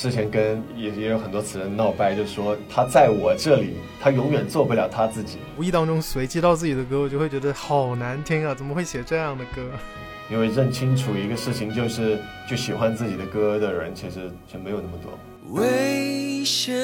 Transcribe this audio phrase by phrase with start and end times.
[0.00, 5.36] 之前跟也也有很多词人闹掰，就说他在我这里，他永远做不了他自己。
[5.58, 8.54] 无意当中随机到自己的歌，我就会觉得好难听啊！
[8.54, 9.60] 怎么会写这样的歌？
[10.30, 12.18] 因为认清楚一个事情，就是
[12.48, 15.60] 就喜欢自己的歌的人，其实就没有那么多。
[15.60, 16.74] 危险，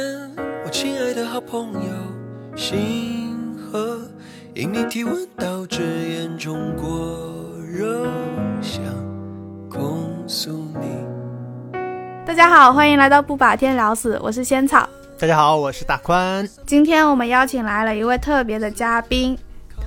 [0.63, 3.99] 我亲爱的好朋友，星河
[4.53, 8.07] 因你体温导致眼中过热，
[8.61, 8.85] 想
[9.71, 11.16] 控诉你。
[12.27, 14.87] 大家好，欢迎来到不把天聊死，我是仙草。
[15.17, 16.47] 大家好，我是大宽。
[16.67, 19.39] 今天我们邀请来了一位特别的嘉宾，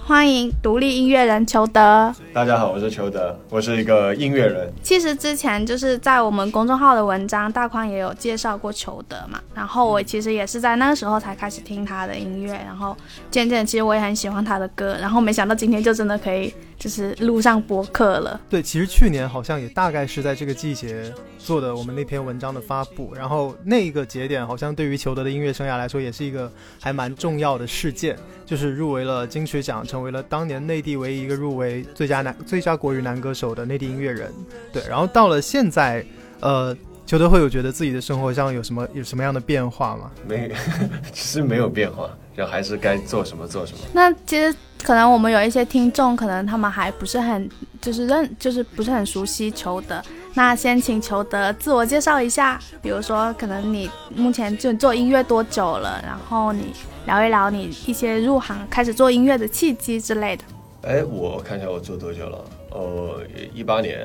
[0.05, 2.15] 欢迎独立音乐人裘德。
[2.34, 4.71] 大家好，我是裘德，我是一个音乐人。
[4.81, 9.37] 其实之前就是在我们公众号的文章，大宽也有介绍过裘德嘛。
[9.53, 12.95] 然后我其实也是在那个时候才开始听他的音乐，然后
[13.29, 14.95] 渐渐其实我也很喜欢他的歌。
[15.01, 18.39] 然后没想到今天就真的可以就是录上播客了。
[18.49, 34.34] 对，其实去年好像也大概是在这个季节做的我们那篇文章的发布，然后那个节点好像对于裘德的音乐生涯来说也是一个还蛮重要的事件，就是入围了金曲奖，成为了当年内地唯一一个入围最佳男最佳国语男歌手的内地音乐人。
[34.71, 36.05] 对，然后到了现在，
[36.39, 40.11] 呃，裘德会有觉得自己的生活上有什么有什么样的变化吗？
[40.26, 40.49] 没，
[41.11, 42.09] 其实没有变化，
[42.40, 43.79] 就还是该做什么做什么。
[43.91, 47.49] 那其实可能我们有一些听众，可能他们还不是很
[47.82, 50.01] 就是认就是不是很熟悉裘德。
[50.35, 56.73] 那先请裘德自我介绍一下，比如说可能你目前就做音乐多久了，然后你
[57.05, 60.43] 聊一聊你一些入行开始做音乐的契机之类的。
[60.84, 62.45] 哎，我看一下我做多久了？
[62.71, 63.21] 呃，
[63.54, 63.99] 一八年，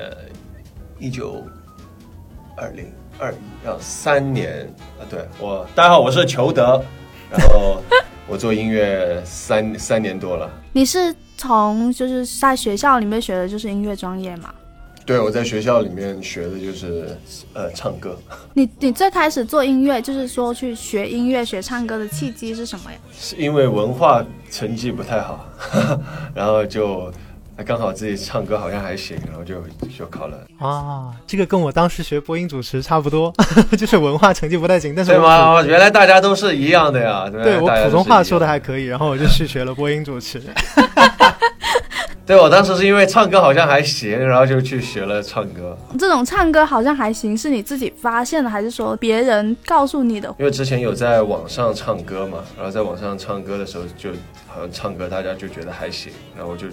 [0.99, 1.41] 一九
[2.57, 4.69] 二零二一，要三年
[4.99, 5.07] 啊！
[5.09, 6.83] 对我，大家好，我是裘德，
[7.31, 7.81] 然后
[8.27, 10.49] 我做音乐三三年多了。
[10.73, 14.53] 你是从就是在学校里面学的就是音乐专业吗？
[15.05, 17.15] 对，我在学校里面学的就是
[17.53, 18.17] 呃唱歌。
[18.55, 22.97] 你你最开始做音乐，就是说去学音乐、学唱歌的契机是什么呀？
[23.13, 25.47] 是因为文化成绩不太好，
[26.33, 27.13] 然后就
[27.63, 29.55] 刚好自己唱歌好像还行，然后就
[29.97, 30.37] 就考了。
[30.59, 33.33] 啊，这个跟我当时学播音主持差不多，
[33.77, 35.63] 就是文化成绩不太行，但是对吗？
[35.63, 37.29] 原来大家都是一样的呀。
[37.29, 40.41] 对我普通话说的还可以，然后我就去学了播音主持。
[42.25, 45.77] 对，我当时是因为唱歌好像还行，然后就去学了唱歌。
[45.99, 50.27] 这种唱歌好像还行，是你自己发现的，还是说别人告诉你的？
[50.39, 54.09] 因为之前有在网上唱歌嘛，然后在网上唱歌的时候，就
[54.47, 56.65] 好像唱歌大家就觉得还行，然后我就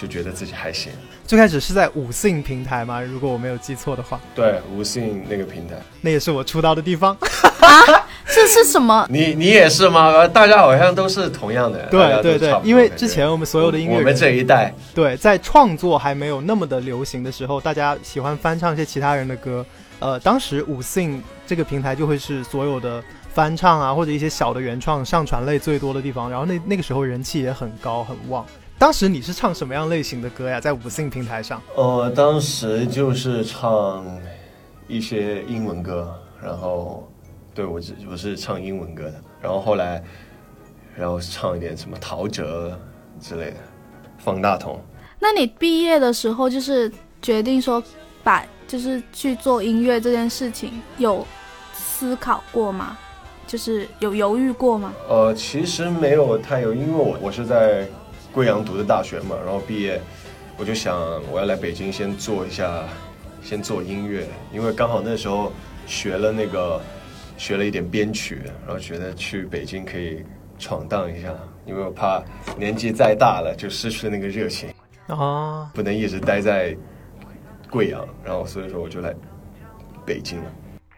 [0.00, 0.90] 就觉得自己还行。
[1.26, 3.02] 最开始是在五信平台吗？
[3.02, 4.18] 如果我没有记错的话。
[4.34, 7.14] 对，五信那个平台，那也是我出道的地方。
[7.60, 9.06] 啊， 这是什么？
[9.10, 10.26] 你你也是吗？
[10.26, 11.86] 大家好像都是同样的。
[11.90, 19.64] 对对对，因为之前我们所有的音乐，我们这一代，对，在创作还没有那么的流行的时候，大家喜欢翻唱一些其他人的歌。
[19.98, 26.30] 呃，当时五信这个平台就会是所有的翻唱啊，或者一些小的原创上传类最多的地方。
[26.30, 28.46] 然后那那个时候人气也很高很旺。
[28.80, 30.58] 当时你是唱什么样类型的歌呀？
[30.58, 31.60] 在五信平台上？
[31.76, 34.06] 呃，当时就是唱
[34.88, 37.06] 一些英文歌，然后。
[37.52, 40.02] 对，我只我是唱英文歌的，然后后来，
[40.96, 42.72] 然后唱一点什么陶喆
[43.20, 43.56] 之类的，
[44.18, 44.80] 方大同。
[45.18, 47.82] 那你毕业的时候就是决定说
[48.22, 51.26] 把就是去做音乐这件事情，有
[51.74, 52.96] 思考过吗？
[53.48, 54.94] 就是有犹豫过吗？
[55.08, 57.86] 呃，其实没有太有，因为我我是在
[58.32, 60.00] 贵阳读的大学嘛，然后毕业
[60.56, 60.96] 我就想
[61.30, 62.84] 我要来北京先做一下，
[63.42, 65.52] 先做音乐，因为刚好那时候
[65.86, 66.80] 学了那个。
[67.40, 70.22] 学了一点编曲，然后觉得去北京可以
[70.58, 72.22] 闯荡一下，因为我怕
[72.58, 74.68] 年纪再大了就失去了那个热情
[75.06, 76.76] 啊，不能一直待在
[77.70, 79.14] 贵阳，然后所以说我就来
[80.04, 80.52] 北京了。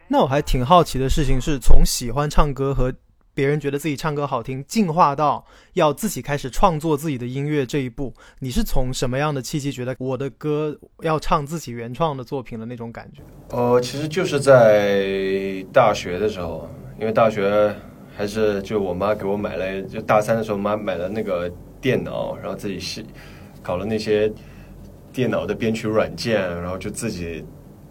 [0.05, 2.93] 那我还挺好奇的事情是从喜欢唱歌和。
[3.35, 13.23] 别人觉得自己唱歌好听，进化到要自己开始创作自己的音乐这一步，你是从什么样的契机觉得我的歌要唱自己原创的作品的那种感觉？
[13.49, 16.69] 呃，其实就是在大学的时候，
[16.99, 17.75] 因为大学
[18.15, 21.51] 还是就我妈给我买了，就大三的时候妈买了那个
[21.81, 23.03] 电脑，然后自己是
[23.63, 24.31] 搞了那些
[25.11, 27.43] 电脑的编曲软件，然后就自己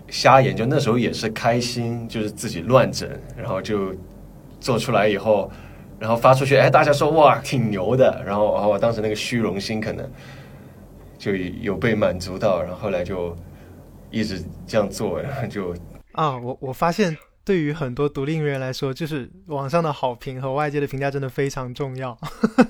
[0.09, 0.65] 瞎研究。
[0.65, 3.93] 那时候也是开心，就是自己乱整，然后就。
[4.63, 5.51] 做出来以后，
[5.99, 8.23] 然后发出去，哎，大家说哇，挺牛的。
[8.25, 10.09] 然后，然后我当时那个虚荣心可能
[11.19, 13.37] 就有被满足到，然后后来就
[14.13, 15.75] 一直这样做，然后就
[16.13, 22.17] 啊，我我发现对于很多独立音乐人来说，就是网上的好评和外界的评价真的非常重要。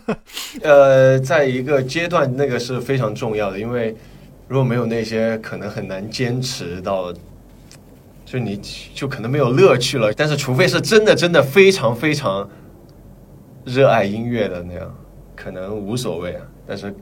[0.62, 3.94] 呃，在一个阶段，那个是非常重要的，因为
[4.48, 7.12] 如果没有那些，可能很难坚持到。
[8.32, 8.56] 就你
[8.94, 10.10] 就可能没有乐趣了。
[10.14, 12.48] 但是除非是真的真的非常非常
[13.62, 14.90] 热爱音乐的那样，
[15.36, 16.46] 可能无所谓啊。
[16.66, 16.94] 但是，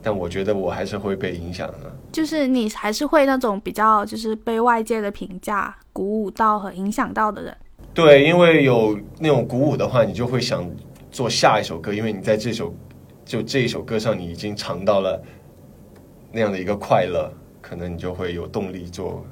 [0.00, 1.94] 但我觉得我还是会被影响的。
[2.10, 7.54] 就是你还是会那种比较就是被外界的评价鼓舞到和影响到的人。
[7.92, 10.66] 对，因为有那种鼓舞的话，你就会想
[11.10, 12.74] 做下一首歌，因为你在这首
[13.26, 15.22] 就这一首歌上，你已经尝到了
[16.32, 17.30] 那样的一个快乐，
[17.60, 19.22] 可能你就会有动力做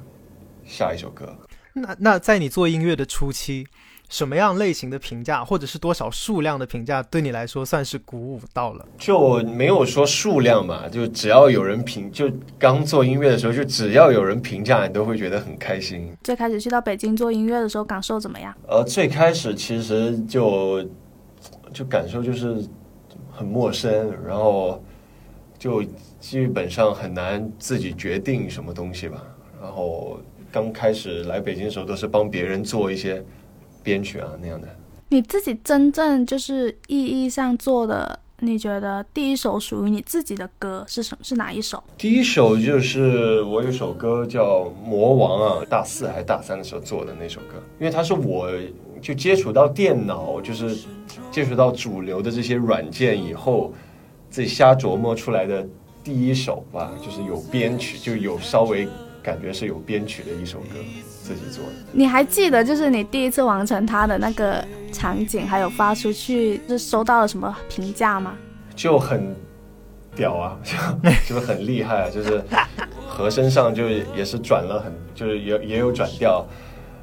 [0.69, 1.35] 下一首歌。
[1.73, 3.67] 那那在你做音乐的初期，
[4.09, 8.85] 什么样类型的评价，或者是多少数量的评价，对你来说算是鼓舞到了？
[8.97, 16.11] 就没有说数量嘛，就只要有人评，就刚做音乐的时候，就只要有人评价，你都会觉得很开心。
[16.23, 18.53] 最开始去到北京做音乐的时候，感受怎么样？
[18.67, 20.83] 呃，最开始其实就
[21.71, 22.67] 就感受就是
[23.31, 24.83] 很陌生，然后
[25.59, 25.83] 就
[26.19, 29.23] 基本上很难自己决定什么东西吧。
[29.61, 30.19] 然后
[30.51, 33.23] 刚开始来北京的时候，都是帮别人做一些
[33.83, 34.67] 编曲啊那样的。
[35.09, 41.23] 你自己真正就是意义上做的，你觉得第一首属于你自己的歌是什么？
[41.23, 41.83] 是哪一首？
[41.97, 48.49] 第一首就是我有首歌叫《魔王》啊，大四还是大三的时候做的那首歌，因为它是我
[49.01, 50.77] 就接触到电脑，就是
[51.31, 53.73] 接触到主流的这些软件以后，
[54.29, 55.67] 自己瞎琢磨出来的
[56.03, 58.87] 第一首吧，就是有编曲，就有稍微
[59.21, 61.71] 感觉是有编曲的一首歌，自己做的。
[61.91, 68.35] 你还记得就是你第一次完成它的那个场景，还有发出去，是收到了什么评价吗？
[68.75, 69.35] 就很
[70.15, 72.41] 屌啊， 就就是很厉害啊，就是
[73.07, 76.45] 和声上就也是转了很，就是也也有转调。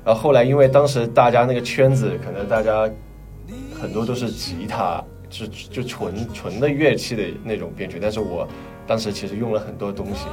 [0.05, 2.89] 然后后来因为当时大家那个圈子，可能大家
[3.81, 8.49] 很多都是吉他，就就纯纯的乐器的那种编曲，但是我
[8.87, 10.27] 当时其实用了很多东西，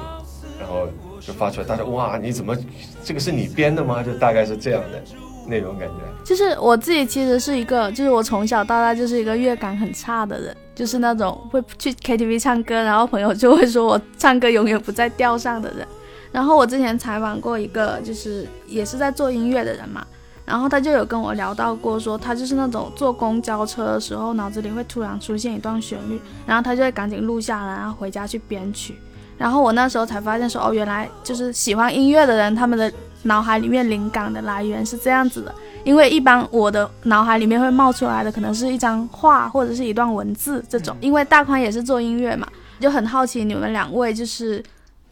[0.60, 0.88] 然后
[1.26, 2.56] 就发出来，大家哇，你怎么
[3.04, 4.04] 这个是你编的吗？
[4.04, 5.02] 就大概是这样的
[5.48, 5.96] 那种感觉。
[6.24, 15.88] 就是我自己其实是一个，就是我从小到大就是一个乐感很差的人，就是那种会去 KTV 唱歌，然后朋友就会说我唱歌永远不在调上的人。
[16.32, 20.06] 然后我之前采访过一个，就是也是在做音乐的人嘛，
[20.46, 28.96] 然后他就有跟我聊到过，说他就是那种坐公交车的时候，脑子里会突然出现一段旋律，然后他就会赶紧录下来，然后回家去编曲。
[29.38, 32.92] 然后我那时候才发现说，哦，原来就是喜欢音乐的人，他们的
[33.24, 35.54] 脑海里面灵感的来源是这样子的。
[35.84, 40.96] 因为一般我的脑海里面会冒出来的，可能是一张画或者是一段文字这种。
[41.02, 42.48] 因为大宽也是做音乐嘛，
[42.80, 44.64] 就很好奇你们两位就是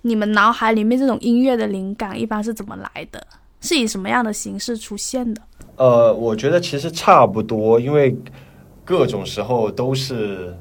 [0.04, 3.22] 你们脑海里面这种音乐的灵感一般是怎么来的？
[3.60, 5.42] 是以什么样的形式出现的？
[5.76, 8.18] 呃，我觉得其实差不多，因为
[8.86, 10.56] 各种时候都是，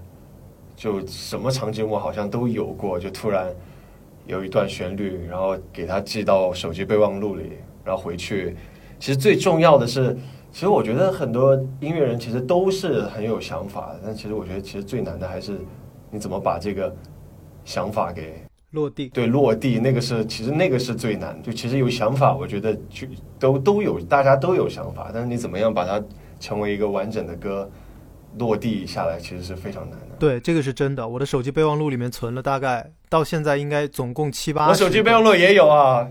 [0.81, 3.55] 就什么场景我好像都有过，就突然
[4.27, 7.53] 有一段旋律，然后给它记到手机备忘录里，
[7.85, 8.57] 然后回去。
[8.99, 10.17] 其实最重要的是，
[10.51, 15.61] 其实我觉得很多音乐人其实都是很有想法的，但其实我觉得其实最难的还是
[16.11, 16.91] 你怎么把这个
[17.63, 19.09] 想法给落地。
[19.09, 21.39] 对，落地那个是，其实那个是最难。
[21.43, 23.07] 就其实有想法，我觉得就
[23.39, 26.03] 都都有，大家都有想法，但是你怎么样把它
[26.39, 27.71] 成为一个完整的歌，
[28.39, 30.17] 落地下来，其实是非常难的。
[30.19, 31.07] 对，这个是真的。
[31.07, 34.69] 我的手机备忘录里面存了大概到现在应该总共七八。
[34.69, 36.07] 我手机备忘录也有啊，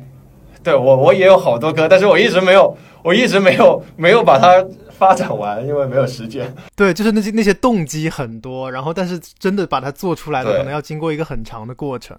[0.63, 6.53] 对我我也有好多歌，但是我一直没有，我一直没有没有把它发展完，因为没有时间。
[6.75, 12.17] 对，就是那些那些动机很多，然后但是真的把它做出来的，可能要经过一个很长的过程。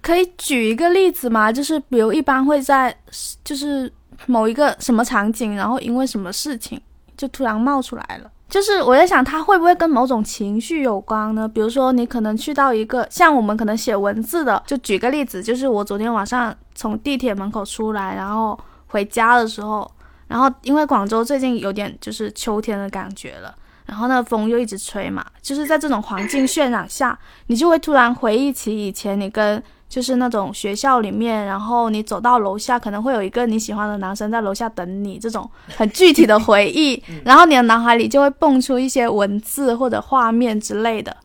[0.00, 1.52] 可以举一个例子吗？
[1.52, 2.96] 就是比如一般会在
[3.44, 3.92] 就是
[4.26, 6.80] 某一个什么场景，然后因为什么事情
[7.16, 8.30] 就突然冒出来了。
[8.48, 11.46] 就是我在想，它会不会跟某种情绪有关呢？
[11.46, 19.90] 比如说，你可能去到一个像我们可能写文字的，就举个例子，就是我昨天晚上从地铁门口出来，然后回家的时候，
[20.28, 41.16] 然后因为广州最近有点就是秋天的感觉了，然后那风又一直吹嘛，就是在这种环境渲染下，你就会突然回忆起以前你跟就是那种学校里面，然后你走到楼下，可能会有一个你喜欢的男生在楼下等你，这种很具体的回忆 然后你的脑海里就会蹦出一些文字或者画面之类的。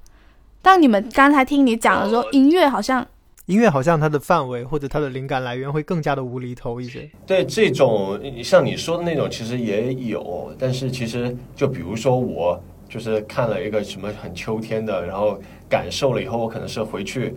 [0.62, 3.06] 但你们刚才听你讲的时候，音乐好像
[3.48, 7.10] 音乐好像它的范围或者它的灵感来源会更加的无厘头一些。
[7.28, 17.36] 对这种像你说的那种，其实也有，但是其实就比如说我就是看了一个什么很秋天的，然后感受了以后，我可能是回去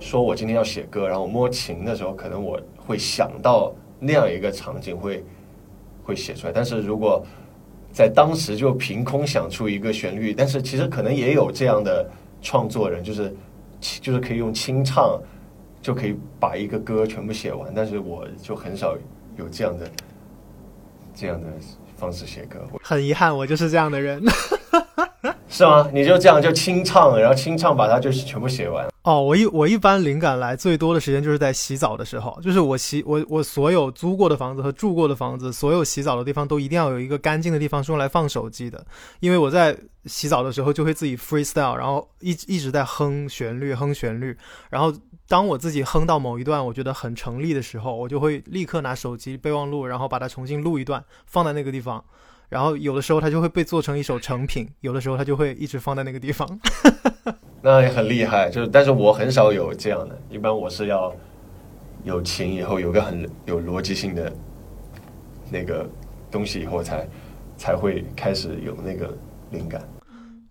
[0.00, 5.22] 说我今天要写歌，然后我摸琴的时候，可能我会想到那样一个场景会
[6.02, 6.52] 会写出来。
[6.52, 7.24] 但是如果
[7.92, 12.08] 在当时就凭空想出一个旋律，但是其实可能也有这样的
[12.40, 13.34] 创作人，就是
[13.80, 15.20] 就是可以用清唱
[15.82, 18.96] 就可以把一个歌全部写完，但是我就很少
[19.36, 19.90] 有这样的
[21.14, 21.46] 这样的
[21.96, 24.22] 方式写歌，很遗憾，我就是这样的人。
[25.50, 25.90] 是吗？
[25.92, 28.88] 你就这样就清唱，然后清唱把它就是全部写完。
[29.02, 38.86] 哦，我一我一般灵感来最多的时间就是在洗澡的时候，就是我洗我我所有租过的房子和住过的房子，所有洗澡的地方都一定要有一个干净的地方是用来放手机的，
[39.18, 44.36] 因为我在洗澡的时候就会自己 freestyle，然后一一直在哼旋律哼旋律，
[44.70, 44.92] 然后
[45.26, 52.04] 当我自己哼到某一段我觉得很成立的时候，我就会立刻拿手机备忘录，然后把它重新录一段放在那个地方。
[52.50, 56.46] 然后有的时候它就会被做成一首成品，有的时候它就会一直放在那个地方。
[57.62, 61.14] 那也很厉害，就是但是我很少有这样的，一般我是要
[62.04, 64.32] 有琴以后有个很有逻辑性的
[65.50, 65.88] 那个
[66.30, 67.08] 东西以后才
[67.56, 69.16] 才会开始有那个
[69.50, 69.80] 灵感。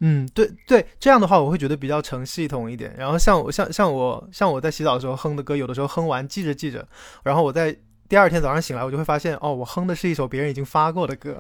[0.01, 2.93] 嗯，对对，这样的话我会觉得比较成系统一点。
[2.97, 6.87] 然后像我像像我像我在洗澡的时候哼的歌，有的时候哼完记着记着，
[7.23, 7.75] 然后我在
[8.07, 11.35] 第二天早上醒来，我就会发现哦，我哼的是一首别人已经发过的歌。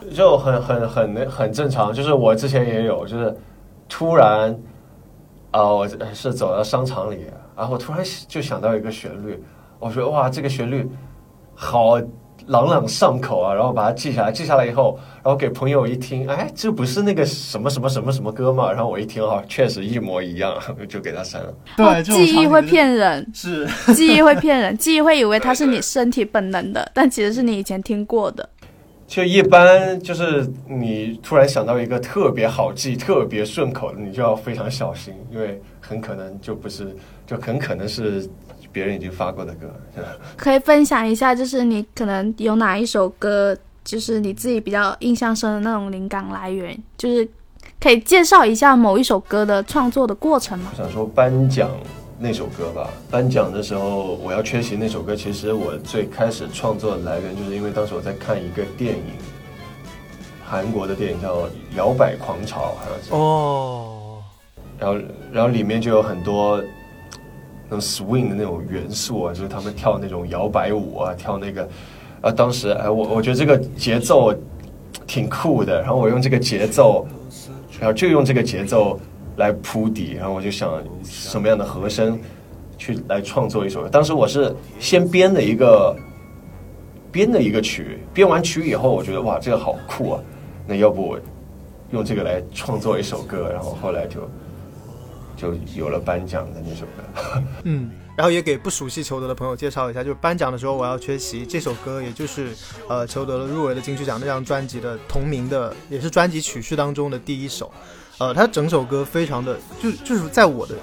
[0.14, 3.36] 就很很很很正常，就是我之前也有，就是
[3.88, 4.56] 突然
[5.50, 9.42] 啊，我是走到商场里，然后突然就想到一个旋律，
[9.78, 10.88] 我说哇，这个旋律
[11.54, 12.00] 好
[12.46, 18.72] 朗朗上口啊，然后把它记下来，记下来以后，然后给朋友一听，哎，这不是那个什么什么什么什么歌吗？
[18.72, 20.58] 然后我一听啊，确实一模一样，
[20.88, 21.54] 就给他删了。
[21.76, 28.48] 对，记忆会骗人，是记忆会骗人，记忆会以为它是你身体本能的，但其实是你以前听过的。
[29.12, 38.26] 就一般就是你突然想到一个特别好记、特别顺口的，你就要非常小心，因为很可能就不是，就很可能是
[38.72, 39.70] 别人已经发过的歌。
[40.34, 43.54] 可以分享一下，就是你可能有哪一首歌，
[43.84, 47.28] 就是你自己比较印象深的那种灵感来源，就是
[47.78, 50.70] 可以介绍一下某一首歌的创作的过程吗？
[50.72, 51.70] 我想说颁奖。
[52.22, 55.16] 那首歌吧，颁奖的时候我要缺席那首歌。
[55.16, 59.02] 其实我最开始创作的来源，就是因为当时我在看一个电影，
[60.46, 61.38] 韩国的电影叫
[61.76, 64.22] 《摇摆狂潮》，好像是哦。
[64.78, 65.00] 然后，
[65.32, 66.62] 然后里面就有很多
[67.68, 71.68] 那种 swing 的那种元素啊，就是他们跳那种摇摆舞啊，跳那个。
[72.20, 74.32] 啊，当时哎，我我觉得这个节奏
[75.08, 77.04] 挺酷的，然后我用这个节奏，
[77.80, 78.96] 然后就用这个节奏。
[79.36, 82.18] 来铺底，然后我就想什么样的和声
[82.76, 83.88] 去来创作一首歌。
[83.88, 85.96] 当时我是先编的一个
[87.10, 90.22] 编的一个曲，编完曲以后，我觉得哇，这个好酷啊！
[90.66, 91.18] 那要不我
[91.90, 93.50] 用这个来创作一首歌？
[93.52, 94.28] 然后后来就
[95.36, 97.42] 就有了颁奖的那首歌。
[97.64, 102.48] 嗯，然后也给不熟悉裘德的朋友介绍一下，就是颁奖的时候我要缺席这首歌，也就是
[102.88, 107.70] 呃裘德的入围的金曲奖那张专辑的同名的，也是专辑曲序当中的第一首。
[108.22, 110.76] 呃，他整首歌非常的，就就是在我的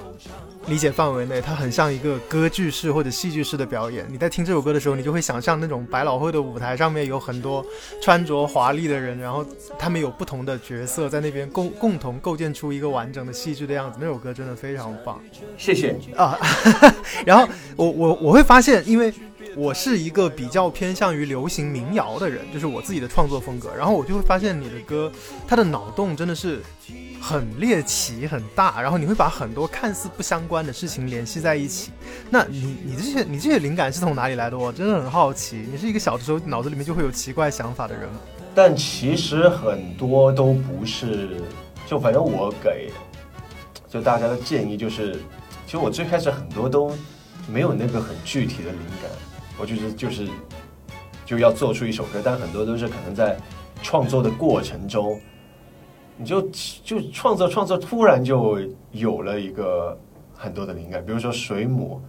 [0.67, 4.05] 理解范围内，它很像一个歌剧式或者戏剧式的表演。
[4.11, 7.65] 你在听这首歌的时候，你就会想象那种百老汇的舞台上面有很多
[8.01, 9.45] 穿着华丽的人，然后
[9.77, 13.97] 他们有不同的角色在那边共共同构建出一个完整的戏剧的样子。
[14.01, 15.17] 那首歌真的非常棒，
[15.57, 16.37] 谢谢啊。
[17.25, 19.13] 然后我我我会发现，因为。
[19.55, 23.71] 我是一个比较偏向于流行民谣的人，就是我自己的创作风格。
[23.75, 25.11] 然后我就会发现你的歌，
[25.47, 26.61] 它的脑洞真的是
[27.21, 28.81] 很猎奇、很大。
[28.81, 31.91] 然后你会把很多看似不相关的事情联系在一起。
[32.29, 34.57] 那你你这些你这些灵感是从哪里来的？
[34.57, 35.67] 我真的很好奇。
[35.71, 38.19] 你是一个小的时候脑子里面就会有奇怪想法的人吗？
[38.55, 41.41] 但其实很多都不是。
[41.85, 42.91] 就反正我给
[43.87, 45.13] 就大家的建议就是，
[45.65, 46.95] 其实我最开始很多都
[47.47, 49.09] 没有那个很具体的灵感。
[49.59, 50.27] 我就是就是
[51.25, 53.35] 就要做出一首歌，但很多都是可能在
[53.81, 55.19] 创作的过程中，
[56.19, 56.41] 你就
[56.83, 58.59] 就创作创作，突然就
[58.91, 59.97] 有了一个
[60.35, 61.03] 很多的灵感。
[61.05, 62.01] 比如说水母，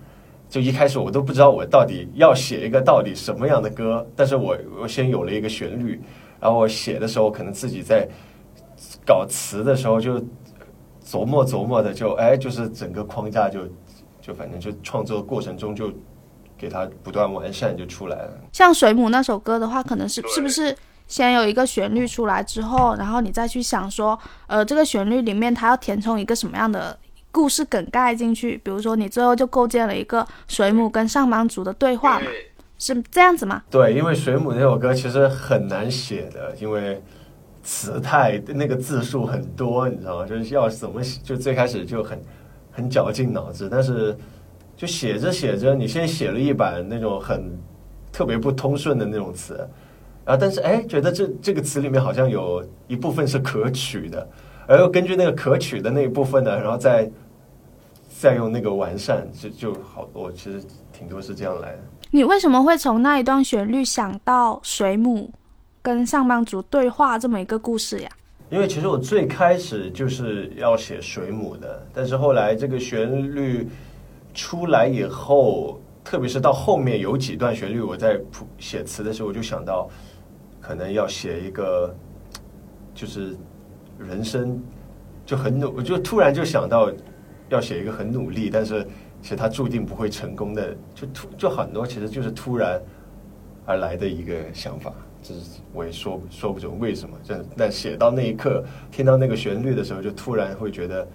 [0.48, 6.02] 就一开始我都不知道我到底要写一个到底什么样的歌，但是我我先有了一个旋律，
[6.40, 8.08] 然后我写的时候可能自己在
[9.06, 10.18] 搞词的时候就
[11.06, 13.60] 琢磨琢磨的，就哎，就是整个框架就
[14.20, 15.92] 就反正就创作过程中就。
[16.60, 18.38] 给它不断完善就出来了。
[18.52, 20.76] 像水母那首歌的话，可能是是不是
[21.10, 26.96] 先有一个旋律出来之后，然后你再去想说，呃，这个旋律里面它要填充一个什么样的
[27.32, 28.56] 故事梗概进去？
[28.64, 32.26] 比如说你最后就构建了一个水母跟上班族的对话嘛，
[32.78, 33.62] 是这样子吗？
[33.68, 37.02] 对，因为水母那首歌其实很难写的，因为
[37.64, 40.26] 词太那个字数很多，你知道吗？
[40.26, 42.22] 就是要怎么就最开始就很
[42.70, 44.16] 很绞尽脑汁，但是。
[44.76, 47.52] 就写着写着，你先写了一版那种很
[48.10, 49.68] 特别不通顺的那种词，
[50.24, 54.28] 然后但是哎，觉得这这个词里面好像有一部分是可取的，
[54.66, 57.10] 而又根据那个可取的那一部分呢，然后再
[58.18, 60.62] 再用那个完善，就就好多，其实
[60.92, 61.78] 挺多是这样来的。
[62.10, 65.32] 你为什么会从那一段旋律想到水母
[65.80, 68.10] 跟上班族对话这么一个故事呀？
[68.50, 73.68] 因为其实我最开始就是要写水母的，但是后来这个旋律
[74.34, 79.88] 出来以后，特别是到后面有几段旋律，我在谱写词的时候，我就想到
[80.60, 81.94] 可能要写一个，
[82.94, 83.36] 就是
[83.98, 84.62] 人生
[85.24, 86.90] 就很努，我就突然就想到
[87.48, 88.86] 要写一个很努力，但是
[89.22, 92.80] 其实他注定不会成功的，就突就很多其实就是突然
[93.66, 94.92] 而来的一个想法。
[95.22, 101.06] 这是我也说说不准为什么，但但写到那一刻，听到那个旋律的时候，就突然会觉得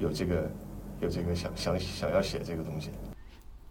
[0.00, 0.50] 有这个
[1.00, 2.90] 有这个想想想要写这个东西。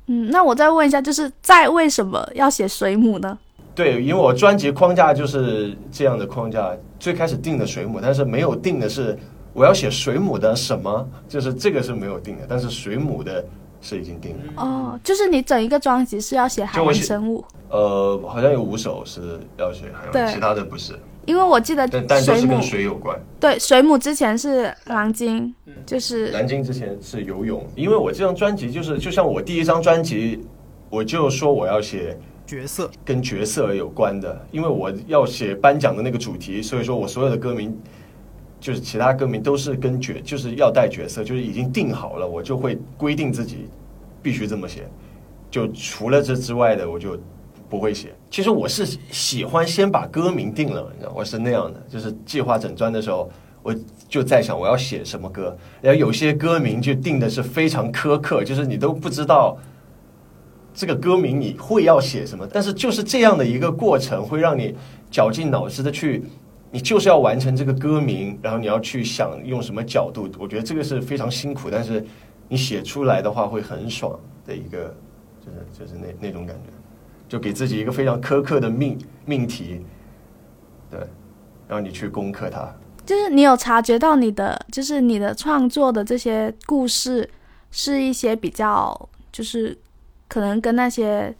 [0.07, 3.37] 嗯，那我再问一下，就是在为什么要写水母呢？
[3.75, 9.17] 对，因为我专辑框架就是这样的框架，最开始定的水母，但是没有定的是
[9.51, 13.43] 我要写水母的什么，就是这个是没有定的，但是水母的
[13.81, 14.63] 是已经定了。
[14.63, 20.93] 哦，就是你整一个专辑是要写海洋就写生物，呃，好像有五首是要写海洋，其他的不是，
[21.25, 23.19] 因为我记得但但都是跟水有关。
[23.39, 25.53] 对水母之前是蓝鲸，
[25.85, 30.39] 就是蓝鲸之前是游泳，因为我这张专辑就是就像我第一张专辑，
[30.91, 37.77] 我就说我要写角色，跟角色有关的，因为我要写颁奖的那个主题，所以说我所有的歌名，
[38.59, 43.67] 就是其他歌名都是跟角，就是要带角色，就是已经定好了，我就会规定自己
[44.21, 44.88] 必须这么写，
[45.50, 47.17] 就除了这之外的我就
[47.69, 48.13] 不会写。
[48.29, 53.29] 其实我是喜欢先把歌名定了，你知道，我是那样的，就是计划整专的时候。
[53.65, 53.73] 我
[54.09, 59.57] 就在想我要写什么歌，然后有些歌名就定的是非常苛刻，就是你都不知道
[60.73, 64.75] 这个歌名你会要写什么，但是就是这样的一个过程，会让你
[65.11, 66.23] 绞尽脑汁的去，
[66.71, 72.03] 你就是要完成这个歌名，然后你要去想用什么角度，我觉得这个是非常辛苦，但是
[72.49, 74.95] 你写出来的话会很爽的一个，
[75.39, 76.71] 就是就是那那种感觉，
[77.29, 79.79] 就给自己一个非常苛刻的命命题，
[80.89, 80.99] 对，
[81.67, 82.73] 然后你去攻克它。
[83.05, 87.29] 就是你有察觉到你的，就是你的创作的这些故事，
[87.69, 89.77] 是一些比较，就是
[90.34, 91.32] 可能跟那些，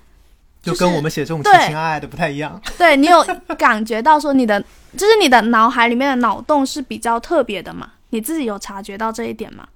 [0.62, 2.62] 就是跟我们写这种情情爱爱的不太一样。
[2.78, 3.26] 对你有
[3.58, 4.64] 感觉到说你的，
[4.96, 7.94] 就是你的脑海里面的脑洞是比较特别的嘛？
[8.12, 9.68] 你自己有察觉到这一点吗？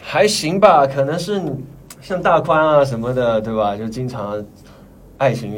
[0.00, 1.38] 还行吧，可能是
[2.00, 3.76] 像大宽啊什么的，对吧？
[3.76, 4.42] 就经常
[5.18, 5.52] 爱情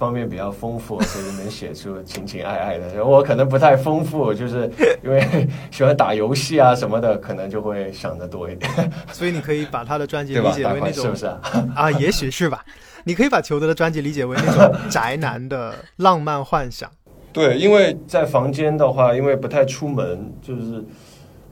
[0.00, 3.04] 方面比较丰富， 所以能写出情情爱爱的。
[3.04, 4.68] 我可能不太丰富，就是
[5.04, 5.22] 因为
[5.70, 10.34] 喜欢打游戏啊什么的，可能就会想的多一点，所以你可以把他的专辑？
[10.34, 11.40] 理解为那种是不是啊？
[11.76, 12.64] 啊，也许是吧。
[13.04, 16.90] 你可以把裘德的专辑理解为那种宅男的浪漫幻想。
[17.32, 20.84] 对，因为在房间的话，因为不太出门，就是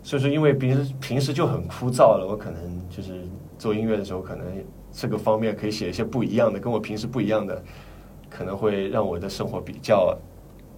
[0.02, 3.26] 所以说，因为平时平时就很枯燥了，我可能就是
[3.58, 4.44] 做音乐的时候，可能
[4.92, 7.62] 这个方面可以写一些不一样的，跟我平时不一样的，
[8.30, 10.16] 可能会让我的生活比较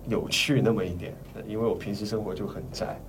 [0.08, 1.14] 有趣那么一点。
[1.46, 3.00] 因为我平时生活就很宅，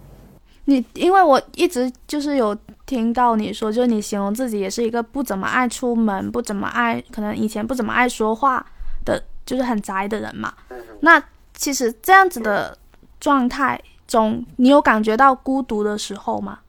[0.65, 8.65] 你因为我一直就是有听到你说，就是你形容自己也是一个不怎么爱出门、不怎么爱，可能以前不怎么爱说话
[9.04, 10.54] 的，就是很宅的人嘛。
[11.01, 11.21] 那
[11.54, 12.77] 其实这样子的
[13.19, 16.60] 状态中，你有感觉到孤独的时候吗？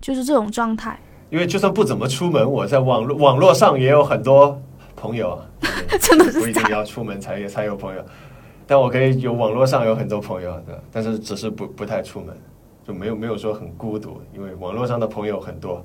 [0.00, 0.98] 就是这种状态，
[1.30, 4.60] 因为就算不怎么出门，我在网络网络上也有很多
[5.04, 5.44] 朋友啊，
[6.00, 6.62] 真的不一定。
[6.70, 8.02] 要出门才才有朋友，
[8.66, 12.34] 但我可以有网络上有很多朋友，对吧，但是只是不不太出门，
[12.86, 15.84] 就没有没有说很孤独，因为网络上的朋友很多。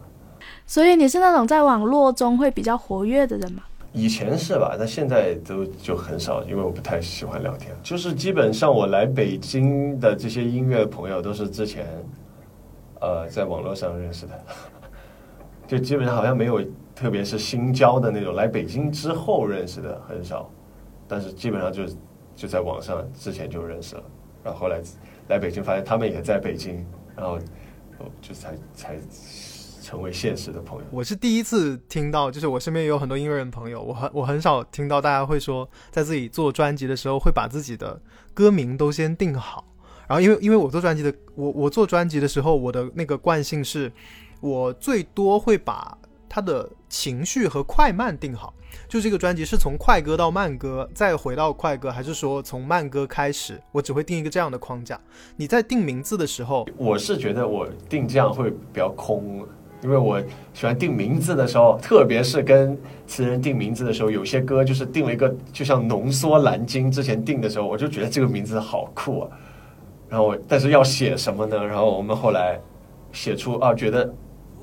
[0.66, 3.64] 所以你是那种在网络中会比较活跃的人吗？
[3.92, 4.78] 以前是吧？
[4.80, 7.76] 但现在都就很少，因为我不太喜欢聊天。
[7.84, 11.86] 就是基本上我来北京的这些音乐朋友都是之前，
[13.02, 14.34] 呃，在网络上认识的，
[15.70, 16.60] 就基本上好像没有，
[16.96, 20.52] 特别是新交的那种来北京之后认识的很少，
[21.08, 21.84] 但是基本上就
[22.36, 24.04] 就在网上之前就认识了，
[24.44, 24.82] 然后后来
[25.28, 26.84] 来北京发现他们也在北京，
[27.16, 27.38] 然后
[28.20, 28.98] 就才才
[29.80, 30.86] 成为现实的朋友。
[30.90, 38.02] 我是第一次听到，就是我身边也有很多音乐人朋友，我很我很少听到大家会说，在自己做专辑的时候会把自己的
[38.34, 39.64] 歌名都先定好。
[40.08, 43.92] 然后因为因为我做专辑的，我我做专辑的时候，我的那个惯性是，
[44.40, 45.98] 我最多会把
[46.28, 48.54] 他的情绪和快慢定好。
[48.88, 53.60] 就这个专辑是从快歌到慢歌，再回到快歌，还是说从慢歌开始？
[53.72, 55.00] 我只会定一个这样的框架。
[55.36, 59.46] 你在定名字的时候，我是觉得我定这样会比较空，
[59.82, 60.22] 因为我
[60.54, 69.30] 喜欢定名字的时候，特别是跟词人定名字的时候，有些歌就是定了一个，就像浓缩蓝鲸之前定的时候，我就觉得这个名字好酷啊。
[70.08, 71.66] 然后，但是要写什么呢？
[71.66, 72.60] 然后我们后来
[73.12, 74.14] 写出啊，觉得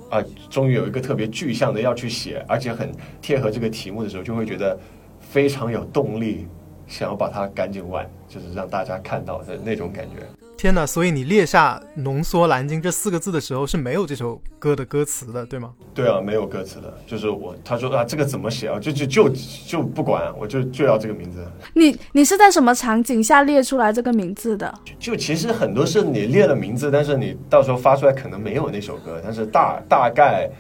[0.09, 4.79] 啊，终于有一个特别具象的要去写，而且很贴合这个题目的时候，就会觉得
[5.21, 6.47] 非常有动力，
[6.87, 10.27] 想要把它赶紧完，就是让大家看到的那种感觉。
[10.57, 10.87] 天哪！
[10.87, 15.75] 所以你列下“浓缩蓝鲸”这四个字的时候是没有这首歌的歌词的，对吗？
[15.95, 18.81] 对啊，没有歌词的，就是我他说啊，这个怎么写啊？
[18.81, 19.29] 就就就
[19.67, 21.47] 就不管，我就就要这个名字。
[21.75, 24.73] 你你是在什么场景下列出来这个名字的？
[24.99, 30.51] 就其实很多是你列了名字，但是你到时候发出来可能没有那首歌，但是大大概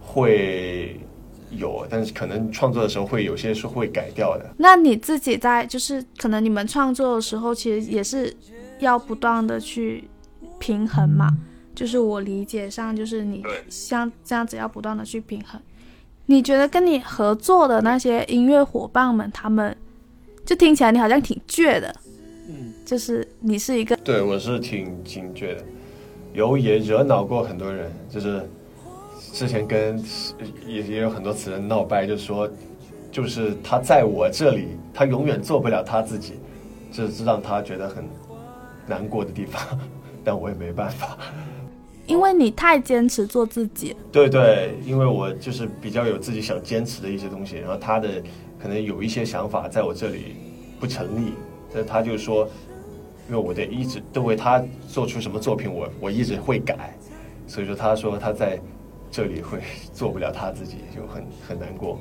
[0.00, 1.00] 会
[1.50, 4.48] 有，但是可能创作的时候会有些是会改掉的。
[4.56, 8.32] 那你自己在就是可能你们创作的时候，其实也是。
[8.82, 10.08] 要不断的去
[10.58, 11.30] 平衡嘛，
[11.74, 15.60] 就是我理解上，就是你像这样子要不断的去平衡。
[16.26, 19.76] 你觉得跟你合作的那些音乐伙伴们，他们
[20.44, 21.94] 就听起来你好像挺倔的，
[22.48, 25.64] 嗯，就是你是一个，对我是挺挺倔的，
[26.32, 28.48] 有也惹恼过很多人，就是
[29.32, 30.02] 之前跟
[30.66, 32.48] 也也有很多词人闹掰，就说
[33.10, 36.34] 就是他在我这里，他永远做不了他自己，
[36.90, 38.04] 这是让他觉得很。
[38.86, 39.78] 难过的地方，
[40.24, 41.16] 但我也没办法，
[42.06, 43.96] 因为你太坚持做自己。
[44.10, 48.08] 对对，因为我就是比较有自己想坚持的一些东西，然后他的
[48.60, 50.36] 可能有一些想法在我这里
[50.80, 51.32] 不成立，
[51.70, 52.48] 所以他就说，
[53.28, 56.96] 因为我得一直都为他做出什么作品，我我一直会改，
[57.46, 58.60] 所以说他说他在
[59.10, 59.60] 这里会
[59.92, 61.98] 做不了他自己，就很很难过。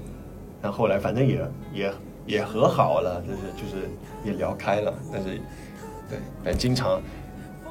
[0.61, 1.93] 但后来反正也也
[2.25, 3.89] 也和好了，就是就是
[4.25, 5.39] 也聊开了，但是。
[6.11, 7.01] 对，但经常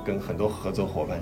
[0.05, 1.21] 跟很多合作伙伴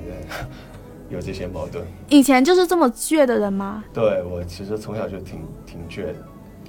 [1.11, 1.85] 有这些矛盾。
[2.09, 3.85] 以前就是这么倔的人吗？
[3.93, 6.15] 对我其实从小就挺挺倔的，